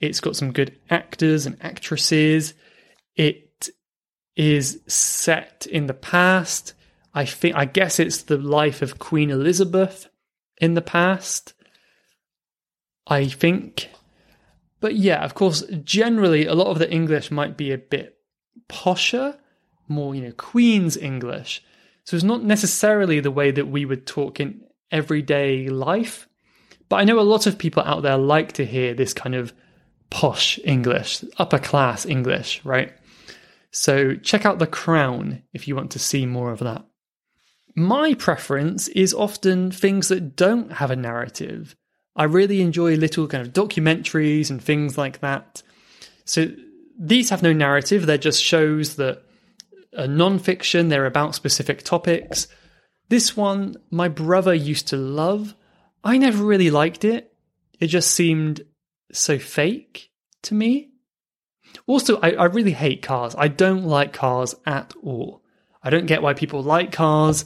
It's 0.00 0.20
got 0.20 0.36
some 0.36 0.52
good 0.52 0.78
actors 0.90 1.46
and 1.46 1.56
actresses. 1.60 2.54
It 3.16 3.68
is 4.36 4.80
set 4.86 5.66
in 5.70 5.86
the 5.86 5.94
past. 5.94 6.74
I 7.14 7.24
think 7.24 7.56
I 7.56 7.64
guess 7.64 7.98
it's 7.98 8.22
the 8.22 8.38
life 8.38 8.82
of 8.82 8.98
Queen 8.98 9.30
Elizabeth 9.30 10.08
in 10.60 10.74
the 10.74 10.82
past. 10.82 11.54
I 13.06 13.26
think. 13.26 13.90
But 14.80 14.96
yeah, 14.96 15.24
of 15.24 15.34
course, 15.34 15.62
generally 15.84 16.46
a 16.46 16.54
lot 16.54 16.68
of 16.68 16.78
the 16.78 16.90
English 16.90 17.30
might 17.30 17.56
be 17.56 17.72
a 17.72 17.78
bit 17.78 18.18
posher 18.68 19.36
more, 19.88 20.14
you 20.14 20.22
know, 20.22 20.32
Queen's 20.32 20.96
English. 20.96 21.62
So 22.04 22.16
it's 22.16 22.24
not 22.24 22.42
necessarily 22.42 23.20
the 23.20 23.30
way 23.30 23.50
that 23.50 23.68
we 23.68 23.84
would 23.84 24.06
talk 24.06 24.40
in 24.40 24.62
everyday 24.90 25.68
life. 25.68 26.28
But 26.92 26.98
I 26.98 27.04
know 27.04 27.20
a 27.20 27.22
lot 27.22 27.46
of 27.46 27.56
people 27.56 27.82
out 27.84 28.02
there 28.02 28.18
like 28.18 28.52
to 28.52 28.66
hear 28.66 28.92
this 28.92 29.14
kind 29.14 29.34
of 29.34 29.54
posh 30.10 30.58
English, 30.62 31.24
upper 31.38 31.58
class 31.58 32.04
English, 32.04 32.62
right? 32.66 32.92
So 33.70 34.14
check 34.16 34.44
out 34.44 34.58
The 34.58 34.66
Crown 34.66 35.42
if 35.54 35.66
you 35.66 35.74
want 35.74 35.92
to 35.92 35.98
see 35.98 36.26
more 36.26 36.52
of 36.52 36.58
that. 36.58 36.84
My 37.74 38.12
preference 38.12 38.88
is 38.88 39.14
often 39.14 39.70
things 39.70 40.08
that 40.08 40.36
don't 40.36 40.70
have 40.70 40.90
a 40.90 40.96
narrative. 40.96 41.76
I 42.14 42.24
really 42.24 42.60
enjoy 42.60 42.96
little 42.96 43.26
kind 43.26 43.40
of 43.40 43.54
documentaries 43.54 44.50
and 44.50 44.62
things 44.62 44.98
like 44.98 45.20
that. 45.20 45.62
So 46.26 46.48
these 47.00 47.30
have 47.30 47.42
no 47.42 47.54
narrative, 47.54 48.04
they're 48.04 48.18
just 48.18 48.44
shows 48.44 48.96
that 48.96 49.22
are 49.96 50.06
non-fiction, 50.06 50.88
they're 50.88 51.06
about 51.06 51.34
specific 51.34 51.84
topics. 51.84 52.48
This 53.08 53.34
one, 53.34 53.76
my 53.90 54.08
brother 54.08 54.52
used 54.52 54.88
to 54.88 54.98
love. 54.98 55.54
I 56.04 56.18
never 56.18 56.44
really 56.44 56.70
liked 56.70 57.04
it. 57.04 57.32
It 57.78 57.86
just 57.88 58.10
seemed 58.10 58.62
so 59.12 59.38
fake 59.38 60.10
to 60.42 60.54
me. 60.54 60.90
Also, 61.86 62.18
I, 62.20 62.32
I 62.32 62.44
really 62.46 62.72
hate 62.72 63.02
cars. 63.02 63.34
I 63.36 63.48
don't 63.48 63.84
like 63.84 64.12
cars 64.12 64.54
at 64.66 64.94
all. 65.02 65.42
I 65.82 65.90
don't 65.90 66.06
get 66.06 66.22
why 66.22 66.34
people 66.34 66.62
like 66.62 66.92
cars. 66.92 67.44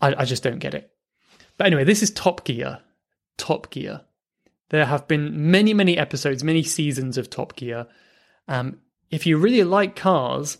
I, 0.00 0.14
I 0.14 0.24
just 0.24 0.42
don't 0.42 0.58
get 0.58 0.74
it. 0.74 0.90
But 1.56 1.66
anyway, 1.66 1.84
this 1.84 2.02
is 2.02 2.10
Top 2.10 2.44
Gear. 2.44 2.80
Top 3.36 3.70
Gear. 3.70 4.02
There 4.70 4.84
have 4.84 5.08
been 5.08 5.50
many, 5.50 5.74
many 5.74 5.96
episodes, 5.96 6.44
many 6.44 6.62
seasons 6.62 7.18
of 7.18 7.30
Top 7.30 7.56
Gear. 7.56 7.86
Um, 8.46 8.78
if 9.10 9.26
you 9.26 9.38
really 9.38 9.64
like 9.64 9.96
cars, 9.96 10.58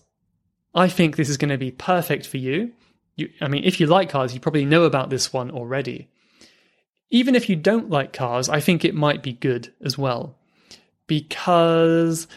I 0.75 0.89
think 0.89 1.17
this 1.17 1.29
is 1.29 1.37
going 1.37 1.51
to 1.51 1.59
be 1.59 1.71
perfect 1.71 2.27
for 2.27 2.39
you. 2.39 2.73
you. 3.17 3.31
I 3.41 3.49
mean, 3.49 3.65
if 3.65 3.81
you 3.81 3.87
like 3.87 4.11
cars, 4.11 4.35
you 4.35 4.41
probably 4.41 4.65
know 4.65 4.85
about 4.85 5.11
this 5.11 5.33
one 5.33 5.51
already. 5.51 6.09
Even 7.11 7.35
if 7.35 7.49
you 7.49 7.57
don't 7.57 7.91
like 7.91 8.13
cars, 8.13 8.49
I 8.49 8.61
think 8.61 8.85
it 8.85 8.95
might 8.95 9.23
be 9.23 9.33
good 9.33 9.73
as 9.83 9.97
well 9.97 10.37
because 11.07 12.29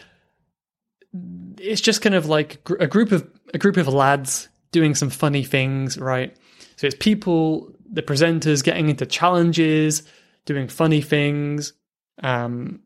it's 1.58 1.80
just 1.80 2.02
kind 2.02 2.14
of 2.14 2.26
like 2.26 2.66
a 2.80 2.86
group 2.86 3.12
of 3.12 3.28
a 3.54 3.58
group 3.58 3.76
of 3.76 3.86
lads 3.86 4.48
doing 4.72 4.94
some 4.94 5.10
funny 5.10 5.44
things, 5.44 5.98
right? 5.98 6.36
So 6.76 6.86
it's 6.86 6.96
people, 6.98 7.70
the 7.88 8.02
presenters 8.02 8.64
getting 8.64 8.88
into 8.88 9.06
challenges, 9.06 10.02
doing 10.46 10.68
funny 10.68 11.02
things. 11.02 11.74
Um, 12.22 12.80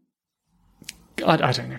I, 1.25 1.35
I 1.35 1.53
don't 1.53 1.71
know. 1.71 1.79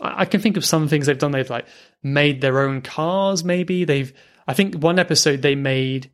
I, 0.00 0.20
I 0.20 0.24
can 0.26 0.40
think 0.40 0.56
of 0.56 0.64
some 0.64 0.86
things 0.86 1.06
they've 1.06 1.18
done. 1.18 1.32
They've 1.32 1.48
like 1.48 1.66
made 2.02 2.40
their 2.40 2.60
own 2.60 2.82
cars. 2.82 3.42
Maybe 3.42 3.84
they've. 3.84 4.12
I 4.46 4.52
think 4.52 4.74
one 4.74 4.98
episode 4.98 5.42
they 5.42 5.54
made 5.54 6.10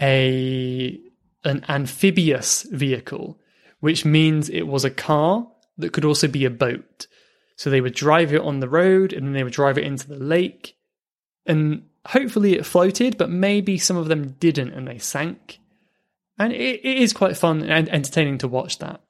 a 0.00 0.98
an 1.44 1.64
amphibious 1.68 2.62
vehicle, 2.64 3.38
which 3.80 4.04
means 4.04 4.48
it 4.48 4.66
was 4.66 4.84
a 4.84 4.90
car 4.90 5.48
that 5.78 5.92
could 5.92 6.04
also 6.04 6.28
be 6.28 6.44
a 6.44 6.50
boat. 6.50 7.06
So 7.56 7.68
they 7.68 7.80
would 7.80 7.94
drive 7.94 8.32
it 8.32 8.40
on 8.40 8.60
the 8.60 8.68
road 8.68 9.12
and 9.12 9.26
then 9.26 9.32
they 9.32 9.44
would 9.44 9.52
drive 9.52 9.78
it 9.78 9.84
into 9.84 10.08
the 10.08 10.18
lake. 10.18 10.76
And 11.46 11.86
hopefully 12.06 12.54
it 12.54 12.66
floated, 12.66 13.18
but 13.18 13.30
maybe 13.30 13.78
some 13.78 13.96
of 13.96 14.08
them 14.08 14.36
didn't 14.40 14.72
and 14.72 14.86
they 14.86 14.98
sank. 14.98 15.58
And 16.38 16.52
it, 16.52 16.80
it 16.84 16.98
is 16.98 17.12
quite 17.12 17.36
fun 17.36 17.62
and 17.62 17.88
entertaining 17.88 18.38
to 18.38 18.48
watch 18.48 18.78
that. 18.78 19.02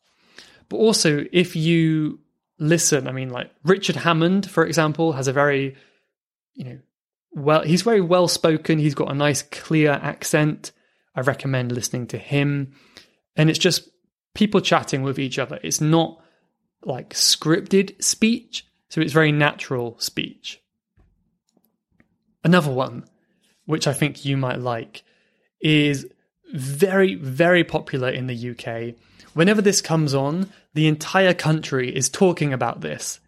But 0.68 0.78
also, 0.78 1.26
if 1.32 1.54
you 1.54 2.20
listen. 2.60 3.08
I 3.08 3.12
mean, 3.12 3.30
like 3.30 3.50
Richard 3.64 3.96
Hammond, 3.96 4.48
for 4.48 4.64
example, 4.64 5.12
has 5.12 5.26
a 5.26 5.32
very, 5.32 5.74
you 6.54 6.64
know, 6.64 6.78
well, 7.32 7.62
he's 7.62 7.82
very 7.82 8.00
well 8.00 8.28
spoken. 8.28 8.78
He's 8.78 8.94
got 8.94 9.10
a 9.10 9.14
nice, 9.14 9.42
clear 9.42 9.92
accent. 9.92 10.70
I 11.14 11.20
recommend 11.20 11.72
listening 11.72 12.06
to 12.08 12.18
him. 12.18 12.72
And 13.36 13.50
it's 13.50 13.58
just 13.58 13.88
people 14.34 14.60
chatting 14.60 15.02
with 15.02 15.18
each 15.18 15.38
other. 15.38 15.58
It's 15.62 15.80
not 15.80 16.20
like 16.84 17.14
scripted 17.14 18.02
speech, 18.02 18.66
so 18.88 19.00
it's 19.00 19.12
very 19.12 19.32
natural 19.32 19.98
speech. 19.98 20.60
Another 22.42 22.72
one, 22.72 23.04
which 23.66 23.86
I 23.86 23.92
think 23.92 24.24
you 24.24 24.36
might 24.36 24.60
like, 24.60 25.02
is 25.60 26.06
very, 26.52 27.14
very 27.14 27.64
popular 27.64 28.08
in 28.08 28.26
the 28.26 28.50
UK 28.50 28.96
Whenever 29.32 29.62
this 29.62 29.80
comes 29.80 30.14
on, 30.14 30.50
the 30.74 30.88
entire 30.88 31.34
country 31.34 31.94
is 31.94 32.08
talking 32.08 32.52
about 32.52 32.80
this. 32.80 33.20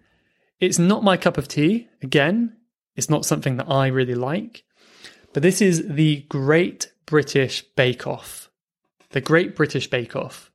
It's 0.61 0.79
not 0.79 1.05
my 1.05 1.17
cup 1.17 1.39
of 1.39 1.49
tea, 1.49 1.89
again, 2.03 2.57
it's 2.97 3.11
not 3.11 3.25
something 3.25 3.57
that 3.57 3.71
I 3.71 3.87
really 3.89 4.15
like, 4.15 4.65
but 5.33 5.43
this 5.43 5.61
is 5.61 5.87
the 5.87 6.25
Great 6.29 6.93
British 7.07 7.63
Bake 7.77 8.07
Off. 8.07 8.51
The 9.11 9.21
Great 9.21 9.57
British 9.57 9.89
Bake 9.89 10.17
Off. 10.17 10.51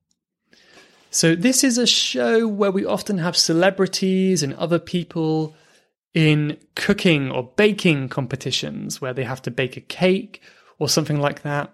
So, 1.09 1.35
this 1.35 1.63
is 1.63 1.77
a 1.77 1.87
show 1.87 2.47
where 2.47 2.71
we 2.71 2.85
often 2.85 3.17
have 3.17 3.37
celebrities 3.37 4.43
and 4.43 4.53
other 4.55 4.79
people 4.79 5.55
in 6.13 6.57
cooking 6.75 7.31
or 7.31 7.51
baking 7.55 8.09
competitions 8.09 8.99
where 8.99 9.13
they 9.13 9.23
have 9.23 9.41
to 9.43 9.51
bake 9.51 9.77
a 9.77 9.81
cake 9.81 10.41
or 10.79 10.89
something 10.89 11.19
like 11.19 11.43
that. 11.43 11.73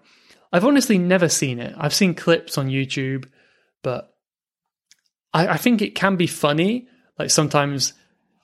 I've 0.52 0.64
honestly 0.64 0.98
never 0.98 1.28
seen 1.28 1.58
it. 1.58 1.74
I've 1.76 1.94
seen 1.94 2.14
clips 2.14 2.56
on 2.58 2.68
YouTube 2.68 3.26
but 3.84 4.12
I, 5.32 5.46
I 5.46 5.56
think 5.58 5.80
it 5.80 5.94
can 5.94 6.16
be 6.16 6.26
funny. 6.26 6.88
Like 7.16 7.30
sometimes 7.30 7.92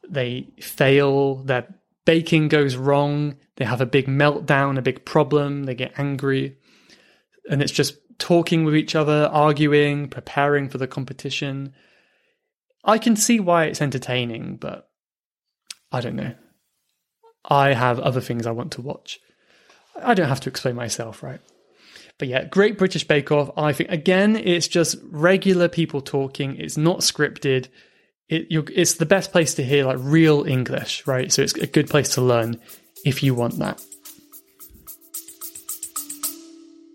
they 0.09 0.47
fail, 0.61 1.37
their 1.37 1.67
baking 2.05 2.49
goes 2.49 2.77
wrong, 2.77 3.37
they 3.57 3.65
have 3.65 3.81
a 3.81 3.87
big 3.87 4.07
meltdown, 4.07 4.79
a 4.79 4.83
big 4.83 5.05
problem, 5.05 5.65
they 5.65 5.75
get 5.75 5.99
angry, 5.99 6.57
and 7.49 7.63
it's 7.63 7.73
just 7.73 7.97
talking 8.19 8.65
with 8.65 8.77
each 8.77 8.95
other, 8.95 9.29
arguing, 9.33 10.09
preparing 10.09 10.69
for 10.69 10.79
the 10.79 10.87
competition. 10.87 11.73
I 12.85 12.99
can 12.99 13.17
see 13.17 13.41
why 13.41 13.65
it's 13.65 13.83
entertaining, 13.83 14.57
but 14.57 14.89
I 15.93 16.01
don't 16.01 16.17
know. 16.17 16.35
I 17.45 17.73
have 17.73 17.99
other 17.99 18.21
things 18.21 18.47
I 18.47 18.53
want 18.53 18.73
to 18.73 18.83
watch. 18.83 19.19
I 20.01 20.15
don't 20.15 20.29
have 20.29 20.41
to 20.41 20.51
explain 20.51 20.77
myself, 20.77 21.23
right? 21.23 21.41
But 22.19 22.29
yeah, 22.29 22.45
Great 22.45 22.79
British 22.79 23.07
Bake 23.09 23.33
Off. 23.33 23.51
I 23.57 23.73
think 23.73 23.91
again, 23.91 24.37
it's 24.37 24.69
just 24.69 24.99
regular 25.11 25.69
people 25.69 26.01
talking. 26.03 26.57
It's 26.57 26.77
not 26.77 27.01
scripted. 27.01 27.69
It, 28.31 28.47
it's 28.75 28.95
the 28.95 29.07
best 29.07 29.33
place 29.33 29.55
to 29.55 29.65
hear 29.65 29.85
like 29.85 29.99
real 30.01 30.45
English, 30.45 31.07
right? 31.07 31.33
So 31.33 31.43
it's 31.43 31.55
a 31.55 31.67
good 31.67 31.91
place 31.91 32.11
to 32.15 32.23
learn 32.23 32.61
if 33.05 33.23
you 33.23 33.35
want 33.35 33.59
that. 33.59 33.85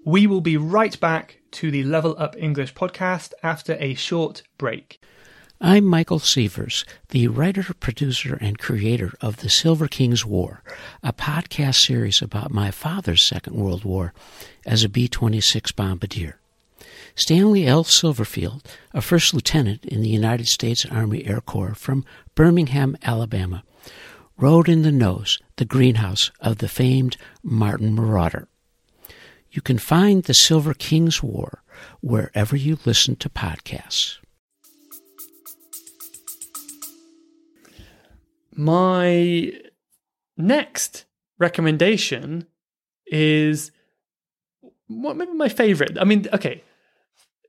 We 0.05 0.27
will 0.27 0.41
be 0.41 0.55
right 0.55 0.97
back 0.99 1.41
to 1.51 1.71
the 1.71 1.83
Level 1.83 2.15
Up 2.17 2.35
English 2.37 2.73
podcast 2.73 3.33
after 3.43 3.75
a 3.79 3.95
short 3.95 4.43
break. 4.57 5.01
I'm 5.59 5.85
Michael 5.85 6.19
Sievers, 6.19 6.85
the 7.09 7.27
writer, 7.27 7.73
producer, 7.79 8.37
and 8.39 8.57
creator 8.59 9.13
of 9.19 9.37
The 9.37 9.49
Silver 9.49 9.87
King's 9.87 10.25
War, 10.25 10.61
a 11.01 11.11
podcast 11.11 11.85
series 11.85 12.21
about 12.21 12.51
my 12.51 12.71
father's 12.71 13.23
Second 13.23 13.55
World 13.55 13.83
War 13.83 14.13
as 14.65 14.83
a 14.83 14.89
B 14.89 15.07
26 15.07 15.71
bombardier. 15.71 16.39
Stanley 17.15 17.65
L. 17.65 17.85
Silverfield, 17.85 18.65
a 18.93 19.01
first 19.01 19.33
lieutenant 19.33 19.85
in 19.85 20.01
the 20.01 20.09
United 20.09 20.47
States 20.47 20.85
Army 20.85 21.25
Air 21.25 21.39
Corps 21.39 21.73
from 21.73 22.03
Birmingham, 22.35 22.97
Alabama, 23.03 23.63
rode 24.37 24.67
in 24.67 24.81
the 24.81 24.91
nose, 24.91 25.39
the 25.55 25.63
greenhouse 25.63 26.29
of 26.41 26.57
the 26.57 26.67
famed 26.67 27.15
Martin 27.41 27.95
Marauder. 27.95 28.49
You 29.49 29.61
can 29.61 29.77
find 29.77 30.23
The 30.23 30.33
Silver 30.33 30.73
King's 30.73 31.23
War 31.23 31.63
wherever 32.01 32.57
you 32.57 32.77
listen 32.83 33.15
to 33.17 33.29
podcasts. 33.29 34.17
My 38.51 39.53
next 40.35 41.05
recommendation 41.39 42.47
is 43.07 43.71
what 44.87 45.15
maybe 45.15 45.31
my 45.31 45.47
favorite. 45.47 45.97
I 45.99 46.03
mean, 46.03 46.27
okay. 46.33 46.61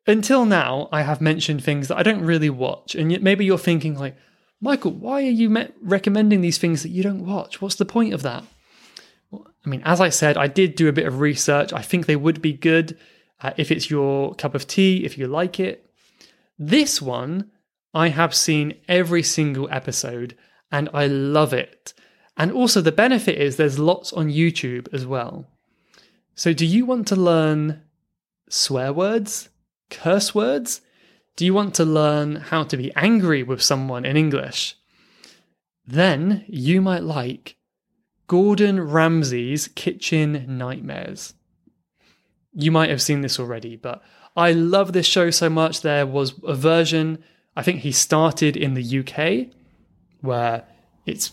Until 0.07 0.47
now, 0.47 0.89
I 0.93 1.03
have 1.03 1.21
mentioned 1.21 1.65
things 1.65 1.89
that 1.89 1.99
I 1.99 2.03
don't 2.03 2.25
really 2.25 2.51
watch, 2.51 2.95
and 2.95 3.11
yet 3.11 3.23
maybe 3.23 3.45
you're 3.45 3.59
thinking 3.59 3.99
like, 3.99 4.17
Michael, 4.61 4.93
why 4.93 5.23
are 5.23 5.31
you 5.31 5.51
me- 5.51 5.69
recommending 5.83 6.41
these 6.41 6.59
things 6.59 6.83
that 6.83 6.91
you 6.91 7.03
don't 7.03 7.27
watch? 7.27 7.61
What's 7.61 7.75
the 7.75 7.85
point 7.85 8.15
of 8.15 8.23
that? 8.23 8.45
I 9.33 9.69
mean, 9.69 9.83
as 9.85 10.01
I 10.01 10.09
said, 10.09 10.37
I 10.37 10.47
did 10.47 10.77
do 10.77 10.89
a 10.89 10.93
bit 10.93 11.07
of 11.07 11.21
research. 11.21 11.73
I 11.73 11.83
think 11.83 12.07
they 12.07 12.17
would 12.17 12.41
be 12.41 12.53
good 12.53 12.97
uh, 13.41 13.53
if 13.57 13.71
it's 13.71 13.91
your 13.91 14.35
cup 14.35 14.55
of 14.55 14.67
tea, 14.67 15.05
if 15.05 15.19
you 15.19 15.27
like 15.27 15.59
it. 15.59 15.91
This 16.59 17.03
one, 17.03 17.51
I 17.93 18.09
have 18.09 18.35
seen 18.35 18.75
every 18.89 19.23
single 19.23 19.69
episode 19.71 20.37
and 20.71 20.89
I 20.95 21.07
love 21.07 21.53
it. 21.53 21.93
And 22.37 22.53
also, 22.53 22.81
the 22.81 22.93
benefit 22.93 23.39
is 23.39 23.57
there's 23.57 23.79
lots 23.79 24.13
on 24.13 24.29
YouTube 24.29 24.93
as 24.93 25.07
well. 25.07 25.47
So, 26.35 26.53
do 26.53 26.67
you 26.67 26.85
want 26.85 27.09
to 27.09 27.17
learn 27.17 27.83
swear 28.49 28.93
words, 28.93 29.49
curse 29.91 30.35
words? 30.35 30.81
Do 31.37 31.45
you 31.45 31.53
want 31.55 31.75
to 31.75 31.85
learn 31.85 32.37
how 32.37 32.65
to 32.65 32.77
be 32.77 32.93
angry 32.97 33.43
with 33.43 33.63
someone 33.63 34.05
in 34.05 34.17
English? 34.17 34.77
Then 35.87 36.45
you 36.49 36.81
might 36.81 37.03
like 37.03 37.57
Gordon 38.27 38.81
Ramsay's 38.81 39.69
Kitchen 39.69 40.59
Nightmares. 40.59 41.35
You 42.53 42.73
might 42.73 42.91
have 42.91 43.03
seen 43.03 43.21
this 43.21 43.39
already, 43.39 43.77
but 43.77 44.03
I 44.37 44.53
love 44.53 44.93
this 44.93 45.07
show 45.07 45.31
so 45.31 45.49
much. 45.49 45.83
There 45.83 46.07
was 46.07 46.35
a 46.45 46.55
version, 46.55 47.23
I 47.55 47.63
think 47.63 47.81
he 47.81 47.93
started 47.93 48.57
in 48.57 48.75
the 48.75 48.99
UK, 49.01 49.55
where 50.21 50.65
it's 51.05 51.33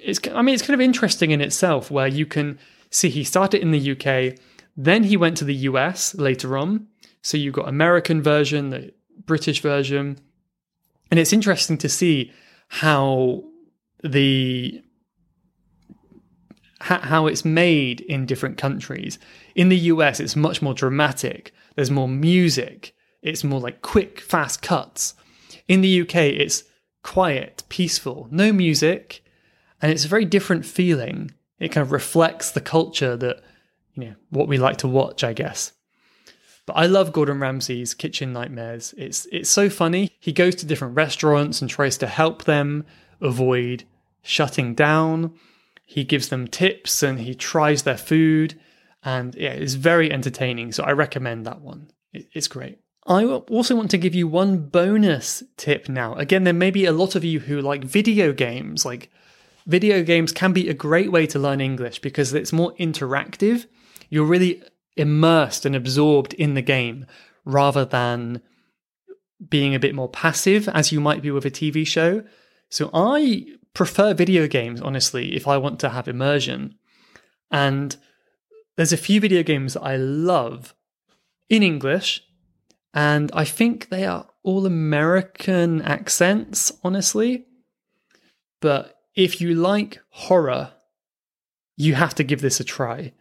it's 0.00 0.20
I 0.32 0.42
mean 0.42 0.54
it's 0.54 0.62
kind 0.62 0.74
of 0.74 0.80
interesting 0.80 1.30
in 1.30 1.40
itself 1.40 1.90
where 1.90 2.06
you 2.06 2.26
can 2.26 2.58
see 2.90 3.08
he 3.08 3.24
started 3.24 3.62
in 3.62 3.70
the 3.70 3.92
UK, 3.92 4.38
then 4.76 5.04
he 5.04 5.16
went 5.16 5.36
to 5.38 5.44
the 5.44 5.54
US 5.54 6.14
later 6.14 6.56
on. 6.58 6.88
So 7.24 7.38
you've 7.38 7.54
got 7.54 7.68
American 7.68 8.22
version, 8.22 8.68
the 8.68 8.92
British 9.24 9.62
version, 9.62 10.18
and 11.10 11.18
it's 11.18 11.32
interesting 11.32 11.78
to 11.78 11.88
see 11.88 12.30
how 12.68 13.44
the 14.02 14.82
how 16.80 17.26
it's 17.26 17.42
made 17.42 18.02
in 18.02 18.26
different 18.26 18.58
countries. 18.58 19.18
In 19.54 19.70
the 19.70 19.78
US, 19.92 20.20
it's 20.20 20.36
much 20.36 20.60
more 20.60 20.74
dramatic. 20.74 21.54
There's 21.76 21.90
more 21.90 22.08
music. 22.08 22.94
It's 23.22 23.42
more 23.42 23.58
like 23.58 23.80
quick, 23.80 24.20
fast 24.20 24.60
cuts. 24.60 25.14
In 25.66 25.80
the 25.80 26.02
UK, 26.02 26.16
it's 26.16 26.64
quiet, 27.02 27.62
peaceful, 27.70 28.28
no 28.30 28.52
music, 28.52 29.24
and 29.80 29.90
it's 29.90 30.04
a 30.04 30.08
very 30.08 30.26
different 30.26 30.66
feeling. 30.66 31.30
It 31.58 31.70
kind 31.70 31.86
of 31.86 31.90
reflects 31.90 32.50
the 32.50 32.60
culture 32.60 33.16
that, 33.16 33.42
you 33.94 34.04
know, 34.04 34.14
what 34.28 34.46
we 34.46 34.58
like 34.58 34.76
to 34.78 34.88
watch, 34.88 35.24
I 35.24 35.32
guess. 35.32 35.72
But 36.66 36.74
I 36.74 36.86
love 36.86 37.12
Gordon 37.12 37.40
Ramsay's 37.40 37.94
Kitchen 37.94 38.32
Nightmares. 38.32 38.94
It's 38.96 39.26
it's 39.30 39.50
so 39.50 39.68
funny. 39.68 40.10
He 40.18 40.32
goes 40.32 40.54
to 40.56 40.66
different 40.66 40.96
restaurants 40.96 41.60
and 41.60 41.68
tries 41.68 41.98
to 41.98 42.06
help 42.06 42.44
them 42.44 42.84
avoid 43.20 43.84
shutting 44.22 44.74
down. 44.74 45.34
He 45.84 46.04
gives 46.04 46.28
them 46.28 46.48
tips 46.48 47.02
and 47.02 47.20
he 47.20 47.34
tries 47.34 47.82
their 47.82 47.98
food 47.98 48.58
and 49.04 49.34
yeah, 49.34 49.50
it's 49.50 49.74
very 49.74 50.10
entertaining. 50.10 50.72
So 50.72 50.82
I 50.82 50.92
recommend 50.92 51.46
that 51.46 51.60
one. 51.60 51.90
It's 52.12 52.48
great. 52.48 52.78
I 53.06 53.24
also 53.26 53.76
want 53.76 53.90
to 53.90 53.98
give 53.98 54.14
you 54.14 54.26
one 54.26 54.58
bonus 54.58 55.42
tip 55.58 55.88
now. 55.88 56.14
Again, 56.14 56.44
there 56.44 56.54
may 56.54 56.70
be 56.70 56.86
a 56.86 56.92
lot 56.92 57.14
of 57.14 57.24
you 57.24 57.40
who 57.40 57.60
like 57.60 57.84
video 57.84 58.32
games. 58.32 58.86
Like, 58.86 59.10
video 59.66 60.02
games 60.02 60.32
can 60.32 60.54
be 60.54 60.70
a 60.70 60.74
great 60.74 61.12
way 61.12 61.26
to 61.26 61.38
learn 61.38 61.60
English 61.60 61.98
because 61.98 62.32
it's 62.32 62.52
more 62.52 62.72
interactive. 62.74 63.66
You're 64.08 64.24
really 64.24 64.62
immersed 64.96 65.66
and 65.66 65.74
absorbed 65.74 66.34
in 66.34 66.54
the 66.54 66.62
game 66.62 67.06
rather 67.44 67.84
than 67.84 68.40
being 69.48 69.74
a 69.74 69.80
bit 69.80 69.94
more 69.94 70.08
passive 70.08 70.68
as 70.68 70.92
you 70.92 71.00
might 71.00 71.22
be 71.22 71.30
with 71.30 71.44
a 71.44 71.50
TV 71.50 71.86
show. 71.86 72.22
So 72.70 72.90
I 72.94 73.46
prefer 73.74 74.14
video 74.14 74.46
games, 74.46 74.80
honestly, 74.80 75.34
if 75.34 75.46
I 75.46 75.56
want 75.56 75.80
to 75.80 75.90
have 75.90 76.08
immersion. 76.08 76.76
And 77.50 77.96
there's 78.76 78.92
a 78.92 78.96
few 78.96 79.20
video 79.20 79.42
games 79.42 79.74
that 79.74 79.82
I 79.82 79.96
love 79.96 80.74
in 81.48 81.62
English 81.62 82.22
and 82.94 83.30
I 83.34 83.44
think 83.44 83.88
they 83.88 84.06
are 84.06 84.28
all 84.44 84.66
American 84.66 85.82
accents, 85.82 86.72
honestly. 86.84 87.46
But 88.60 88.96
if 89.16 89.40
you 89.40 89.54
like 89.54 90.00
horror, 90.10 90.72
you 91.76 91.94
have 91.94 92.14
to 92.14 92.24
give 92.24 92.40
this 92.40 92.60
a 92.60 92.64
try. 92.64 93.12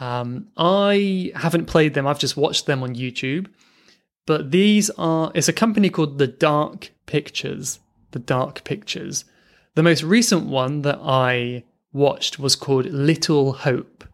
Um, 0.00 0.48
I 0.56 1.32
haven't 1.34 1.66
played 1.66 1.94
them, 1.94 2.06
I've 2.06 2.18
just 2.18 2.36
watched 2.36 2.66
them 2.66 2.82
on 2.82 2.94
YouTube. 2.94 3.46
But 4.26 4.50
these 4.50 4.90
are, 4.90 5.32
it's 5.34 5.48
a 5.48 5.54
company 5.54 5.88
called 5.88 6.18
The 6.18 6.26
Dark 6.26 6.90
Pictures. 7.06 7.80
The 8.10 8.18
Dark 8.18 8.62
Pictures. 8.64 9.24
The 9.74 9.82
most 9.82 10.02
recent 10.02 10.46
one 10.46 10.82
that 10.82 10.98
I 11.00 11.64
watched 11.92 12.38
was 12.38 12.56
called 12.56 12.86
Little 12.86 13.52
Hope. 13.52 14.04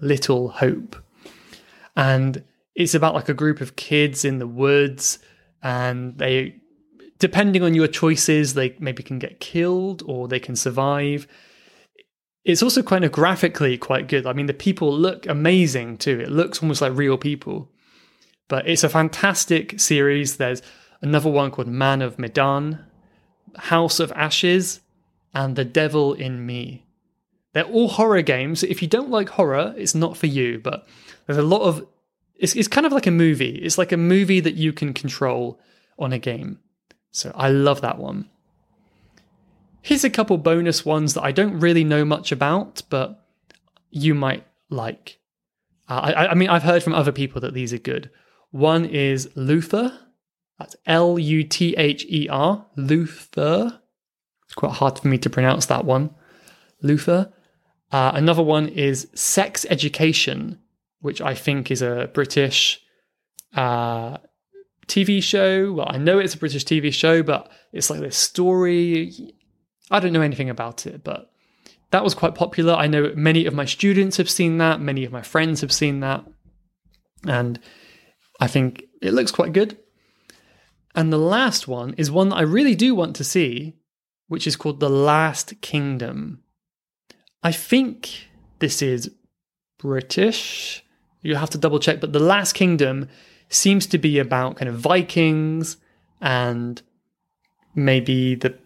Little 0.00 0.48
Hope. 0.48 0.96
And 1.96 2.42
it's 2.74 2.94
about 2.94 3.14
like 3.14 3.28
a 3.28 3.34
group 3.34 3.60
of 3.60 3.76
kids 3.76 4.24
in 4.24 4.38
the 4.38 4.46
woods 4.46 5.18
and 5.62 6.16
they 6.18 6.54
depending 7.18 7.64
on 7.64 7.74
your 7.74 7.88
choices 7.88 8.54
they 8.54 8.76
maybe 8.78 9.02
can 9.02 9.18
get 9.18 9.40
killed 9.40 10.02
or 10.06 10.28
they 10.28 10.38
can 10.38 10.54
survive 10.54 11.26
it's 12.48 12.62
also 12.62 12.82
kind 12.82 13.04
of 13.04 13.12
graphically 13.12 13.78
quite 13.78 14.08
good 14.08 14.26
i 14.26 14.32
mean 14.32 14.46
the 14.46 14.54
people 14.54 14.92
look 14.92 15.26
amazing 15.26 15.96
too 15.96 16.18
it 16.20 16.30
looks 16.30 16.62
almost 16.62 16.82
like 16.82 16.96
real 16.96 17.16
people 17.16 17.70
but 18.48 18.66
it's 18.66 18.84
a 18.84 18.88
fantastic 18.88 19.78
series 19.78 20.36
there's 20.36 20.62
another 21.00 21.30
one 21.30 21.50
called 21.50 21.68
man 21.68 22.02
of 22.02 22.18
medan 22.18 22.84
house 23.56 24.00
of 24.00 24.12
ashes 24.12 24.80
and 25.34 25.56
the 25.56 25.64
devil 25.64 26.14
in 26.14 26.44
me 26.44 26.84
they're 27.52 27.64
all 27.64 27.88
horror 27.88 28.22
games 28.22 28.62
if 28.62 28.82
you 28.82 28.88
don't 28.88 29.10
like 29.10 29.28
horror 29.30 29.74
it's 29.76 29.94
not 29.94 30.16
for 30.16 30.26
you 30.26 30.58
but 30.58 30.86
there's 31.26 31.38
a 31.38 31.42
lot 31.42 31.62
of 31.62 31.86
it's, 32.38 32.54
it's 32.54 32.68
kind 32.68 32.86
of 32.86 32.92
like 32.92 33.06
a 33.06 33.12
movie. 33.12 33.56
It's 33.56 33.78
like 33.78 33.92
a 33.92 33.96
movie 33.96 34.40
that 34.40 34.54
you 34.54 34.72
can 34.72 34.94
control 34.94 35.60
on 35.98 36.12
a 36.12 36.18
game. 36.18 36.60
So 37.10 37.32
I 37.34 37.48
love 37.50 37.80
that 37.80 37.98
one. 37.98 38.30
Here's 39.88 40.04
a 40.04 40.10
couple 40.10 40.36
bonus 40.36 40.84
ones 40.84 41.14
that 41.14 41.22
I 41.22 41.32
don't 41.32 41.60
really 41.60 41.82
know 41.82 42.04
much 42.04 42.30
about, 42.30 42.82
but 42.90 43.24
you 43.88 44.14
might 44.14 44.46
like. 44.68 45.18
Uh, 45.88 46.12
I, 46.14 46.26
I 46.32 46.34
mean, 46.34 46.50
I've 46.50 46.62
heard 46.62 46.82
from 46.82 46.92
other 46.92 47.10
people 47.10 47.40
that 47.40 47.54
these 47.54 47.72
are 47.72 47.78
good. 47.78 48.10
One 48.50 48.84
is 48.84 49.30
Luther. 49.34 49.98
That's 50.58 50.76
L 50.84 51.18
U 51.18 51.42
T 51.42 51.74
H 51.78 52.04
E 52.04 52.28
R. 52.28 52.66
Luther. 52.76 53.80
It's 54.44 54.54
quite 54.54 54.72
hard 54.72 54.98
for 54.98 55.08
me 55.08 55.16
to 55.16 55.30
pronounce 55.30 55.64
that 55.64 55.86
one. 55.86 56.10
Luther. 56.82 57.32
Uh, 57.90 58.12
another 58.12 58.42
one 58.42 58.68
is 58.68 59.08
Sex 59.14 59.64
Education 59.70 60.58
which 61.00 61.22
I 61.22 61.34
think 61.34 61.70
is 61.70 61.80
a 61.80 62.10
British 62.12 62.82
uh, 63.54 64.18
TV 64.86 65.22
show. 65.22 65.72
Well, 65.72 65.86
I 65.88 65.96
know 65.96 66.18
it's 66.18 66.34
a 66.34 66.38
British 66.38 66.64
TV 66.64 66.92
show, 66.92 67.22
but 67.22 67.50
it's 67.72 67.88
like 67.88 68.00
this 68.00 68.18
story. 68.18 69.32
I 69.90 70.00
don't 70.00 70.12
know 70.12 70.20
anything 70.20 70.50
about 70.50 70.86
it, 70.86 71.02
but 71.02 71.30
that 71.90 72.04
was 72.04 72.14
quite 72.14 72.34
popular. 72.34 72.74
I 72.74 72.86
know 72.86 73.12
many 73.16 73.46
of 73.46 73.54
my 73.54 73.64
students 73.64 74.18
have 74.18 74.28
seen 74.28 74.58
that, 74.58 74.80
many 74.80 75.04
of 75.04 75.12
my 75.12 75.22
friends 75.22 75.62
have 75.62 75.72
seen 75.72 76.00
that, 76.00 76.24
and 77.26 77.58
I 78.40 78.46
think 78.46 78.84
it 79.00 79.12
looks 79.14 79.32
quite 79.32 79.52
good. 79.52 79.78
And 80.94 81.12
the 81.12 81.18
last 81.18 81.68
one 81.68 81.94
is 81.96 82.10
one 82.10 82.30
that 82.30 82.36
I 82.36 82.42
really 82.42 82.74
do 82.74 82.94
want 82.94 83.16
to 83.16 83.24
see, 83.24 83.76
which 84.26 84.46
is 84.46 84.56
called 84.56 84.80
The 84.80 84.90
Last 84.90 85.60
Kingdom. 85.60 86.42
I 87.42 87.52
think 87.52 88.28
this 88.58 88.82
is 88.82 89.10
British. 89.78 90.84
You'll 91.22 91.38
have 91.38 91.50
to 91.50 91.58
double 91.58 91.78
check, 91.78 92.00
but 92.00 92.12
The 92.12 92.18
Last 92.18 92.54
Kingdom 92.54 93.08
seems 93.48 93.86
to 93.86 93.98
be 93.98 94.18
about 94.18 94.56
kind 94.56 94.68
of 94.68 94.74
Vikings 94.74 95.76
and 96.20 96.82
maybe 97.74 98.34
the 98.34 98.58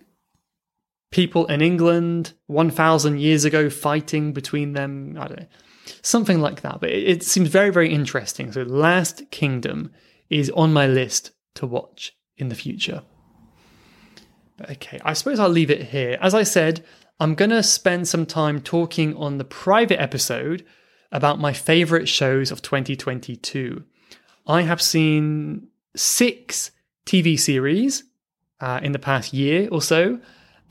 people 1.13 1.47
in 1.47 1.61
England 1.61 2.33
1,000 2.47 3.21
years 3.21 3.45
ago 3.45 3.71
fighting 3.71 4.33
between 4.33 4.73
them. 4.73 5.17
I 5.19 5.29
don't 5.29 5.41
know. 5.41 5.47
Something 6.03 6.41
like 6.41 6.63
that. 6.63 6.81
But 6.81 6.91
it, 6.91 7.09
it 7.09 7.23
seems 7.23 7.49
very, 7.49 7.71
very 7.71 7.93
interesting. 7.93 8.51
So, 8.51 8.63
Last 8.63 9.31
Kingdom 9.31 9.93
is 10.29 10.51
on 10.51 10.73
my 10.73 10.87
list 10.87 11.31
to 11.55 11.67
watch 11.67 12.17
in 12.37 12.49
the 12.49 12.55
future. 12.55 13.03
Okay, 14.71 15.01
I 15.05 15.13
suppose 15.13 15.39
I'll 15.39 15.49
leave 15.49 15.71
it 15.71 15.89
here. 15.89 16.19
As 16.21 16.35
I 16.35 16.43
said, 16.43 16.85
I'm 17.21 17.35
going 17.35 17.51
to 17.51 17.63
spend 17.63 18.09
some 18.09 18.27
time 18.27 18.61
talking 18.61 19.17
on 19.17 19.39
the 19.39 19.45
private 19.45 20.01
episode 20.01 20.65
about 21.11 21.39
my 21.39 21.53
favorite 21.53 22.09
shows 22.09 22.51
of 22.51 22.63
2022. 22.63 23.85
I 24.47 24.63
have 24.63 24.81
seen 24.81 25.69
six 25.95 26.71
TV 27.07 27.39
series 27.39 28.05
uh, 28.61 28.81
in 28.83 28.93
the 28.93 28.99
past 28.99 29.33
year 29.33 29.69
or 29.71 29.83
so, 29.83 30.21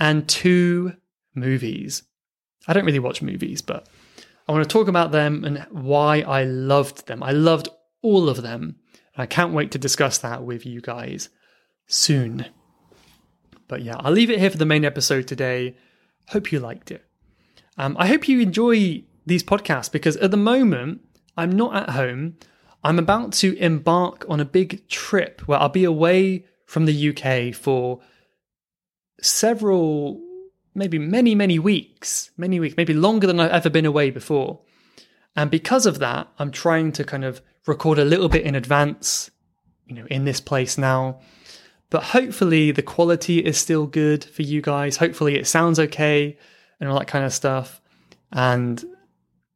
and 0.02 0.28
two 0.28 0.94
movies. 1.36 2.02
I 2.68 2.74
don't 2.74 2.86
really 2.86 3.00
watch 3.00 3.22
movies, 3.22 3.62
but 3.62 3.88
I 4.48 4.52
want 4.52 4.68
to 4.68 4.74
talk 4.74 4.88
about 4.88 5.12
them 5.12 5.44
and 5.44 5.60
why 5.70 6.22
I 6.22 6.44
loved 6.44 7.06
them. 7.06 7.22
I 7.22 7.32
loved 7.32 7.70
all 8.02 8.28
of 8.28 8.42
them. 8.42 8.78
I 9.16 9.28
can't 9.28 9.54
wait 9.54 9.70
to 9.72 9.78
discuss 9.78 10.18
that 10.18 10.44
with 10.44 10.66
you 10.66 10.82
guys 10.82 11.30
soon. 11.86 12.48
But 13.68 13.84
yeah, 13.84 13.96
I'll 14.00 14.12
leave 14.12 14.32
it 14.32 14.40
here 14.40 14.50
for 14.50 14.58
the 14.58 14.66
main 14.66 14.84
episode 14.84 15.28
today. 15.28 15.76
Hope 16.30 16.52
you 16.52 16.60
liked 16.60 16.90
it. 16.90 17.06
Um, 17.78 17.96
I 18.00 18.08
hope 18.08 18.28
you 18.28 18.42
enjoy 18.42 19.04
these 19.28 19.44
podcasts 19.44 19.92
because 19.92 20.18
at 20.18 20.32
the 20.32 20.38
moment, 20.38 21.02
I'm 21.38 21.52
not 21.52 21.76
at 21.76 21.92
home. 21.92 22.38
I'm 22.84 22.98
about 22.98 23.34
to 23.34 23.56
embark 23.58 24.26
on 24.28 24.40
a 24.40 24.46
big 24.46 24.88
trip 24.88 25.42
where 25.48 25.60
I'll 25.60 25.70
be 25.70 25.84
away 25.84 26.46
from 26.66 26.86
the 26.86 27.10
UK 27.10 27.54
for 27.54 28.02
several, 29.20 30.22
maybe 30.74 31.00
many, 31.00 31.36
many 31.36 31.60
weeks, 31.60 32.32
many 32.38 32.60
weeks, 32.60 32.78
maybe 32.78 32.94
longer 32.94 33.28
than 33.28 33.40
I've 33.40 33.52
ever 33.52 33.70
been 33.70 33.86
away 33.86 34.12
before. 34.12 34.62
And 35.36 35.50
because 35.50 35.86
of 35.86 36.00
that, 36.00 36.28
I'm 36.40 36.52
trying 36.52 36.92
to 36.94 37.04
kind 37.04 37.24
of 37.24 37.42
record 37.66 38.00
a 38.00 38.06
little 38.06 38.30
bit 38.30 38.44
in 38.44 38.56
advance, 38.56 39.32
you 39.86 39.96
know, 39.96 40.06
in 40.08 40.26
this 40.26 40.42
place 40.42 40.78
now. 40.78 41.20
But 41.90 42.04
hopefully 42.04 42.72
the 42.72 42.82
quality 42.82 43.40
is 43.40 43.58
still 43.58 43.86
good 43.86 44.24
for 44.24 44.42
you 44.42 44.62
guys. 44.62 44.98
Hopefully 44.98 45.36
it 45.36 45.48
sounds 45.48 45.80
okay 45.80 46.38
and 46.80 46.90
all 46.90 46.98
that 47.00 47.08
kind 47.08 47.26
of 47.26 47.34
stuff. 47.34 47.82
And 48.32 48.84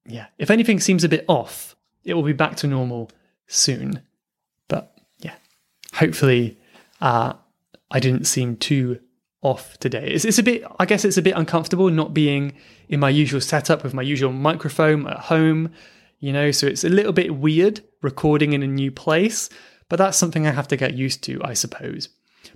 yeah, 0.05 0.27
if 0.37 0.51
anything 0.51 0.79
seems 0.79 1.03
a 1.03 1.09
bit 1.09 1.25
off, 1.27 1.75
it 2.03 2.13
will 2.13 2.23
be 2.23 2.33
back 2.33 2.57
to 2.57 2.67
normal 2.67 3.09
soon. 3.47 4.01
But 4.67 4.95
yeah, 5.19 5.35
hopefully 5.93 6.59
uh, 7.01 7.33
I 7.89 7.99
didn't 7.99 8.25
seem 8.25 8.57
too 8.57 8.99
off 9.45 9.77
today. 9.77 10.07
It's, 10.07 10.25
it's 10.25 10.39
a 10.39 10.43
bit, 10.43 10.63
I 10.79 10.85
guess 10.85 11.05
it's 11.05 11.17
a 11.17 11.21
bit 11.21 11.37
uncomfortable 11.37 11.91
not 11.91 12.15
being 12.15 12.53
in 12.89 12.99
my 12.99 13.11
usual 13.11 13.39
setup 13.39 13.83
with 13.83 13.93
my 13.93 14.01
usual 14.01 14.33
microphone 14.33 15.07
at 15.07 15.19
home, 15.19 15.69
you 16.19 16.33
know, 16.33 16.49
so 16.49 16.65
it's 16.65 16.83
a 16.83 16.89
little 16.89 17.13
bit 17.13 17.35
weird 17.35 17.83
recording 18.01 18.53
in 18.53 18.63
a 18.63 18.67
new 18.67 18.91
place, 18.91 19.47
but 19.87 19.97
that's 19.97 20.17
something 20.17 20.47
I 20.47 20.51
have 20.51 20.67
to 20.69 20.77
get 20.77 20.95
used 20.95 21.23
to, 21.25 21.39
I 21.43 21.53
suppose. 21.53 22.09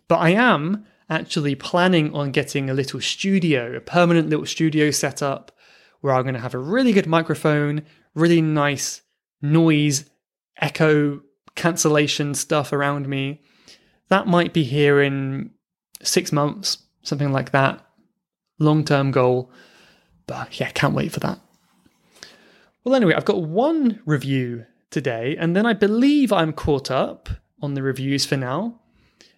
But 0.08 0.18
I 0.18 0.32
am 0.32 0.84
actually 1.12 1.54
planning 1.54 2.12
on 2.16 2.32
getting 2.32 2.72
a 2.72 2.74
little 2.74 3.00
studio, 3.00 3.76
a 3.76 3.82
permanent 3.82 4.30
little 4.30 4.48
studio 4.48 4.90
set 4.90 5.22
up 5.22 5.52
where 6.02 6.14
I'm 6.14 6.24
going 6.24 6.34
to 6.34 6.42
have 6.42 6.56
a 6.56 6.60
really 6.60 6.92
good 6.92 7.08
microphone, 7.08 7.84
really 8.16 8.42
nice 8.42 9.04
noise, 9.44 10.10
echo 10.58 11.22
cancellation 11.54 12.34
stuff 12.34 12.74
around 12.74 13.08
me. 13.08 13.42
That 14.08 14.26
might 14.26 14.54
be 14.54 14.64
here 14.64 15.00
in 15.02 15.52
six 16.02 16.32
months, 16.32 16.80
something 17.04 17.32
like 17.32 17.52
that. 17.52 17.86
Long 18.60 18.84
term 18.84 19.12
goal. 19.12 19.52
But 20.28 20.60
yeah, 20.60 20.70
can't 20.72 20.94
wait 20.94 21.12
for 21.12 21.20
that. 21.22 21.40
Well, 22.84 22.96
anyway, 22.96 23.14
I've 23.14 23.26
got 23.26 23.44
one 23.44 24.02
review 24.06 24.66
today, 24.90 25.36
and 25.40 25.56
then 25.56 25.66
I 25.66 25.74
believe 25.74 26.32
I'm 26.32 26.54
caught 26.54 26.90
up 26.90 27.30
on 27.62 27.74
the 27.74 27.84
reviews 27.84 28.26
for 28.26 28.38
now. 28.38 28.80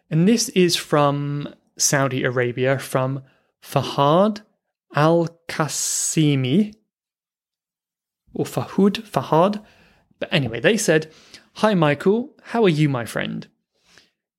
And 0.10 0.28
this 0.28 0.50
is 0.50 0.76
from 0.76 1.54
Saudi 1.78 2.24
Arabia, 2.24 2.78
from 2.78 3.24
Fahad 3.64 4.42
Al 4.96 5.30
Qasimi, 5.48 6.74
or 8.34 8.46
Fahud, 8.46 9.02
Fahad. 9.10 9.64
But 10.20 10.32
anyway, 10.32 10.60
they 10.60 10.78
said, 10.78 11.12
Hi, 11.56 11.74
Michael. 11.74 12.36
How 12.44 12.64
are 12.64 12.70
you, 12.70 12.88
my 12.90 13.06
friend? 13.06 13.48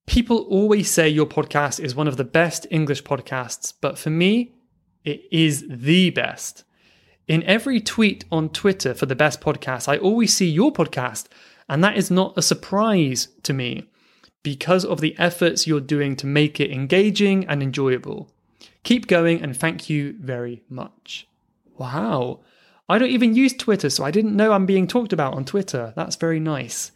People 0.07 0.38
always 0.51 0.91
say 0.91 1.09
your 1.09 1.27
podcast 1.27 1.79
is 1.79 1.95
one 1.95 2.09
of 2.09 2.17
the 2.17 2.25
best 2.25 2.67
English 2.71 3.05
podcasts, 3.05 3.73
but 3.81 3.99
for 3.99 4.11
me, 4.11 4.55
it 5.05 5.23
is 5.31 5.65
the 5.69 6.11
best. 6.11 6.65
In 7.29 7.43
every 7.45 7.81
tweet 7.81 8.25
on 8.31 8.49
Twitter 8.49 8.95
for 8.95 9.07
the 9.07 9.15
best 9.15 9.41
podcast, 9.41 9.88
I 9.88 9.97
always 9.97 10.35
see 10.35 10.49
your 10.49 10.73
podcast, 10.73 11.27
and 11.69 11.83
that 11.85 11.97
is 11.97 12.11
not 12.11 12.37
a 12.37 12.43
surprise 12.43 13.29
to 13.45 13.53
me 13.53 13.88
because 14.43 14.85
of 14.85 15.01
the 15.01 15.17
efforts 15.19 15.67
you're 15.67 15.81
doing 15.81 16.17
to 16.17 16.27
make 16.27 16.59
it 16.59 16.73
engaging 16.73 17.47
and 17.47 17.62
enjoyable. 17.62 18.29
Keep 18.83 19.07
going 19.07 19.41
and 19.41 19.57
thank 19.57 19.88
you 19.88 20.17
very 20.19 20.62
much. 20.69 21.29
Wow. 21.79 22.41
I 22.88 22.99
don't 22.99 23.11
even 23.11 23.35
use 23.35 23.55
Twitter, 23.55 23.88
so 23.88 24.05
I 24.05 24.11
didn't 24.11 24.37
know 24.37 24.53
I'm 24.53 24.67
being 24.67 24.88
talked 24.88 25.12
about 25.12 25.35
on 25.35 25.45
Twitter. 25.45 25.93
That's 25.95 26.17
very 26.17 26.41
nice. 26.41 26.91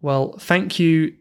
Well, 0.00 0.36
thank 0.38 0.78
you, 0.78 1.14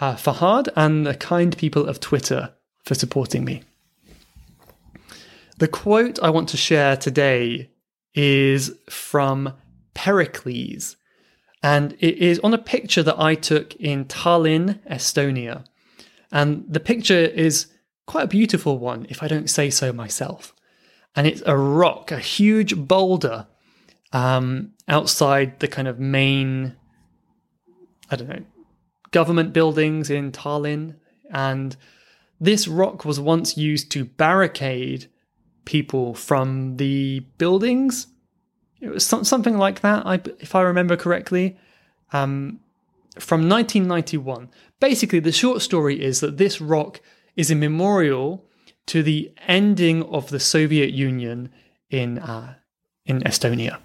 uh, 0.00 0.14
Fahad, 0.14 0.68
and 0.76 1.06
the 1.06 1.14
kind 1.14 1.56
people 1.56 1.86
of 1.86 2.00
Twitter 2.00 2.54
for 2.84 2.94
supporting 2.94 3.44
me. 3.44 3.62
The 5.58 5.68
quote 5.68 6.18
I 6.22 6.30
want 6.30 6.48
to 6.50 6.56
share 6.56 6.96
today 6.96 7.70
is 8.14 8.72
from 8.88 9.54
Pericles, 9.94 10.96
and 11.62 11.96
it 11.98 12.18
is 12.18 12.38
on 12.40 12.54
a 12.54 12.58
picture 12.58 13.02
that 13.02 13.18
I 13.18 13.34
took 13.34 13.74
in 13.76 14.04
Tallinn, 14.04 14.78
Estonia. 14.88 15.64
And 16.30 16.64
the 16.68 16.80
picture 16.80 17.14
is 17.14 17.66
quite 18.06 18.24
a 18.24 18.28
beautiful 18.28 18.78
one, 18.78 19.06
if 19.08 19.22
I 19.22 19.28
don't 19.28 19.50
say 19.50 19.70
so 19.70 19.92
myself. 19.92 20.54
And 21.16 21.26
it's 21.26 21.42
a 21.46 21.56
rock, 21.56 22.12
a 22.12 22.18
huge 22.18 22.76
boulder 22.76 23.46
um, 24.12 24.72
outside 24.86 25.58
the 25.60 25.68
kind 25.68 25.88
of 25.88 25.98
main, 25.98 26.76
I 28.10 28.16
don't 28.16 28.28
know, 28.28 28.44
government 29.10 29.52
buildings 29.52 30.10
in 30.10 30.32
Tallinn. 30.32 30.96
And 31.30 31.76
this 32.40 32.68
rock 32.68 33.04
was 33.04 33.20
once 33.20 33.56
used 33.56 33.90
to 33.92 34.04
barricade 34.04 35.06
people 35.64 36.14
from 36.14 36.76
the 36.76 37.20
buildings 37.36 38.06
it 38.80 38.88
was 38.88 39.04
something 39.04 39.58
like 39.58 39.80
that, 39.80 40.28
if 40.38 40.54
I 40.54 40.62
remember 40.62 40.96
correctly, 40.96 41.58
um, 42.12 42.60
from 43.18 43.48
1991. 43.48 44.50
Basically, 44.78 45.18
the 45.18 45.32
short 45.32 45.62
story 45.62 46.02
is 46.02 46.20
that 46.20 46.36
this 46.36 46.60
rock 46.60 47.00
is 47.34 47.50
a 47.50 47.56
memorial 47.56 48.46
to 48.86 49.02
the 49.02 49.32
ending 49.46 50.04
of 50.04 50.30
the 50.30 50.40
Soviet 50.40 50.92
Union 50.92 51.50
in 51.90 52.18
uh, 52.18 52.54
in 53.04 53.20
Estonia. 53.22 53.78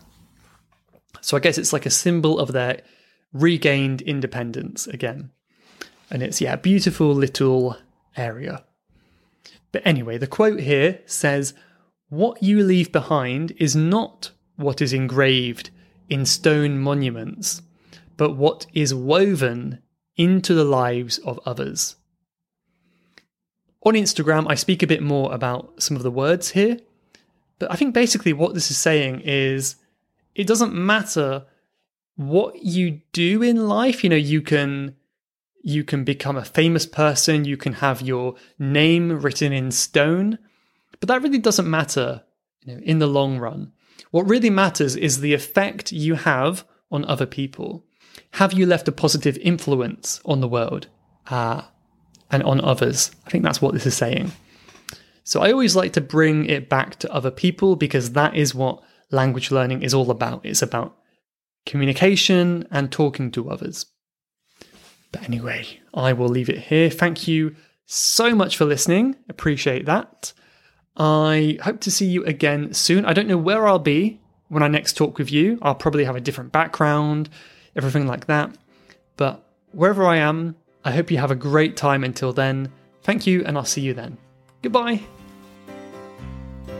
So 1.21 1.37
I 1.37 1.39
guess 1.39 1.57
it's 1.57 1.73
like 1.73 1.85
a 1.85 1.91
symbol 1.91 2.39
of 2.39 2.51
their 2.51 2.81
regained 3.33 4.01
independence 4.01 4.87
again. 4.87 5.31
And 6.09 6.21
it's 6.21 6.39
yeah, 6.39 6.55
beautiful 6.55 7.13
little 7.13 7.77
area. 8.15 8.63
But 9.71 9.81
anyway, 9.85 10.17
the 10.17 10.27
quote 10.27 10.59
here 10.59 10.99
says, 11.05 11.53
"What 12.09 12.41
you 12.43 12.63
leave 12.63 12.91
behind 12.91 13.53
is 13.57 13.75
not 13.75 14.31
what 14.55 14.81
is 14.81 14.93
engraved 14.93 15.71
in 16.09 16.25
stone 16.25 16.77
monuments, 16.77 17.61
but 18.17 18.35
what 18.35 18.67
is 18.73 18.93
woven 18.93 19.81
into 20.15 20.53
the 20.53 20.63
lives 20.63 21.17
of 21.19 21.39
others. 21.45 21.95
On 23.85 23.95
Instagram, 23.95 24.45
I 24.49 24.55
speak 24.55 24.83
a 24.83 24.87
bit 24.87 25.01
more 25.01 25.33
about 25.33 25.81
some 25.81 25.97
of 25.97 26.03
the 26.03 26.11
words 26.11 26.51
here, 26.51 26.77
but 27.59 27.71
I 27.71 27.75
think 27.75 27.93
basically 27.93 28.33
what 28.33 28.53
this 28.53 28.71
is 28.71 28.77
saying 28.77 29.21
is 29.25 29.75
it 30.35 30.47
doesn't 30.47 30.73
matter 30.73 31.45
what 32.15 32.63
you 32.63 33.01
do 33.11 33.41
in 33.41 33.67
life. 33.67 34.03
You 34.03 34.09
know, 34.09 34.15
you 34.15 34.41
can 34.41 34.95
you 35.63 35.83
can 35.83 36.03
become 36.03 36.35
a 36.35 36.45
famous 36.45 36.85
person, 36.85 37.45
you 37.45 37.55
can 37.55 37.73
have 37.73 38.01
your 38.01 38.35
name 38.59 39.21
written 39.21 39.53
in 39.53 39.71
stone, 39.71 40.37
but 40.99 41.07
that 41.07 41.21
really 41.21 41.37
doesn't 41.37 41.69
matter 41.69 42.23
you 42.65 42.75
know, 42.75 42.81
in 42.83 42.99
the 42.99 43.07
long 43.07 43.39
run. 43.39 43.71
What 44.11 44.29
really 44.29 44.49
matters 44.49 44.95
is 44.95 45.21
the 45.21 45.33
effect 45.33 45.91
you 45.91 46.15
have 46.15 46.65
on 46.91 47.05
other 47.05 47.25
people. 47.25 47.85
Have 48.31 48.51
you 48.51 48.65
left 48.65 48.87
a 48.89 48.91
positive 48.91 49.37
influence 49.37 50.19
on 50.25 50.41
the 50.41 50.47
world? 50.49 50.87
Uh, 51.27 51.63
and 52.33 52.43
on 52.43 52.59
others. 52.59 53.11
I 53.25 53.29
think 53.29 53.43
that's 53.43 53.61
what 53.61 53.73
this 53.73 53.85
is 53.85 53.95
saying. 53.95 54.31
So 55.23 55.41
I 55.41 55.51
always 55.51 55.75
like 55.75 55.93
to 55.93 56.01
bring 56.01 56.45
it 56.45 56.67
back 56.67 56.97
to 56.97 57.13
other 57.13 57.31
people 57.31 57.75
because 57.75 58.11
that 58.13 58.35
is 58.35 58.53
what 58.53 58.81
language 59.11 59.51
learning 59.51 59.83
is 59.83 59.93
all 59.93 60.11
about. 60.11 60.45
It's 60.45 60.61
about 60.61 60.97
communication 61.65 62.67
and 62.71 62.91
talking 62.91 63.31
to 63.31 63.49
others. 63.49 63.85
But 65.11 65.23
anyway, 65.23 65.79
I 65.93 66.13
will 66.13 66.27
leave 66.27 66.49
it 66.49 66.57
here. 66.57 66.89
Thank 66.89 67.27
you 67.27 67.55
so 67.85 68.33
much 68.33 68.57
for 68.57 68.65
listening. 68.65 69.15
Appreciate 69.29 69.85
that. 69.85 70.33
I 70.97 71.57
hope 71.63 71.79
to 71.81 71.91
see 71.91 72.05
you 72.05 72.23
again 72.25 72.73
soon. 72.73 73.05
I 73.05 73.13
don't 73.13 73.27
know 73.27 73.37
where 73.37 73.67
I'll 73.67 73.79
be 73.79 74.19
when 74.49 74.63
I 74.63 74.67
next 74.67 74.97
talk 74.97 75.17
with 75.17 75.31
you. 75.31 75.57
I'll 75.61 75.75
probably 75.75 76.03
have 76.03 76.15
a 76.15 76.21
different 76.21 76.51
background, 76.51 77.29
everything 77.75 78.07
like 78.07 78.27
that. 78.27 78.55
But 79.17 79.43
wherever 79.71 80.05
I 80.05 80.17
am, 80.17 80.55
I 80.83 80.91
hope 80.91 81.09
you 81.11 81.17
have 81.17 81.31
a 81.31 81.35
great 81.35 81.77
time 81.77 82.03
until 82.03 82.33
then. 82.33 82.71
Thank 83.03 83.25
you, 83.25 83.43
and 83.45 83.57
I'll 83.57 83.65
see 83.65 83.81
you 83.81 83.93
then. 83.93 84.17
Goodbye. 84.61 85.01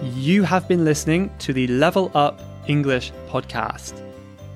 You 0.02 0.44
have 0.44 0.68
been 0.68 0.84
listening 0.86 1.32
to 1.40 1.54
the 1.54 1.68
Level 1.68 2.12
Up 2.14 2.42
English 2.68 3.12
podcast. 3.30 4.13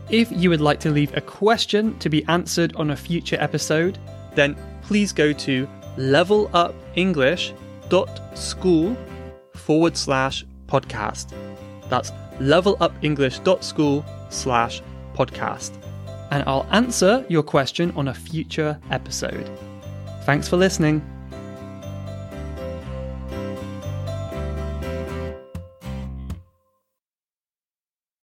If 0.10 0.32
you 0.32 0.50
would 0.50 0.62
like 0.62 0.80
to 0.82 0.89
leave 0.89 1.15
a 1.17 1.22
question 1.22 1.98
to 2.00 2.10
be 2.10 2.24
answered 2.26 2.76
on 2.78 2.89
a 2.91 2.96
future 2.96 3.38
episode, 3.39 3.98
then 4.36 4.56
please 4.82 5.12
go 5.12 5.34
to 5.34 5.67
levelupenglish.school 5.98 8.98
forward 9.56 9.98
slash 9.98 10.46
podcast. 10.67 11.34
That's 11.89 12.12
levelupenglish.school 12.39 14.06
slash 14.30 14.82
podcast. 15.13 15.72
And 16.32 16.43
I'll 16.48 16.67
answer 16.72 17.26
your 17.28 17.43
question 17.43 17.91
on 17.91 18.08
a 18.10 18.13
future 18.13 18.80
episode. 18.91 19.50
Thanks 20.24 20.48
for 20.48 20.58
listening. 20.58 21.02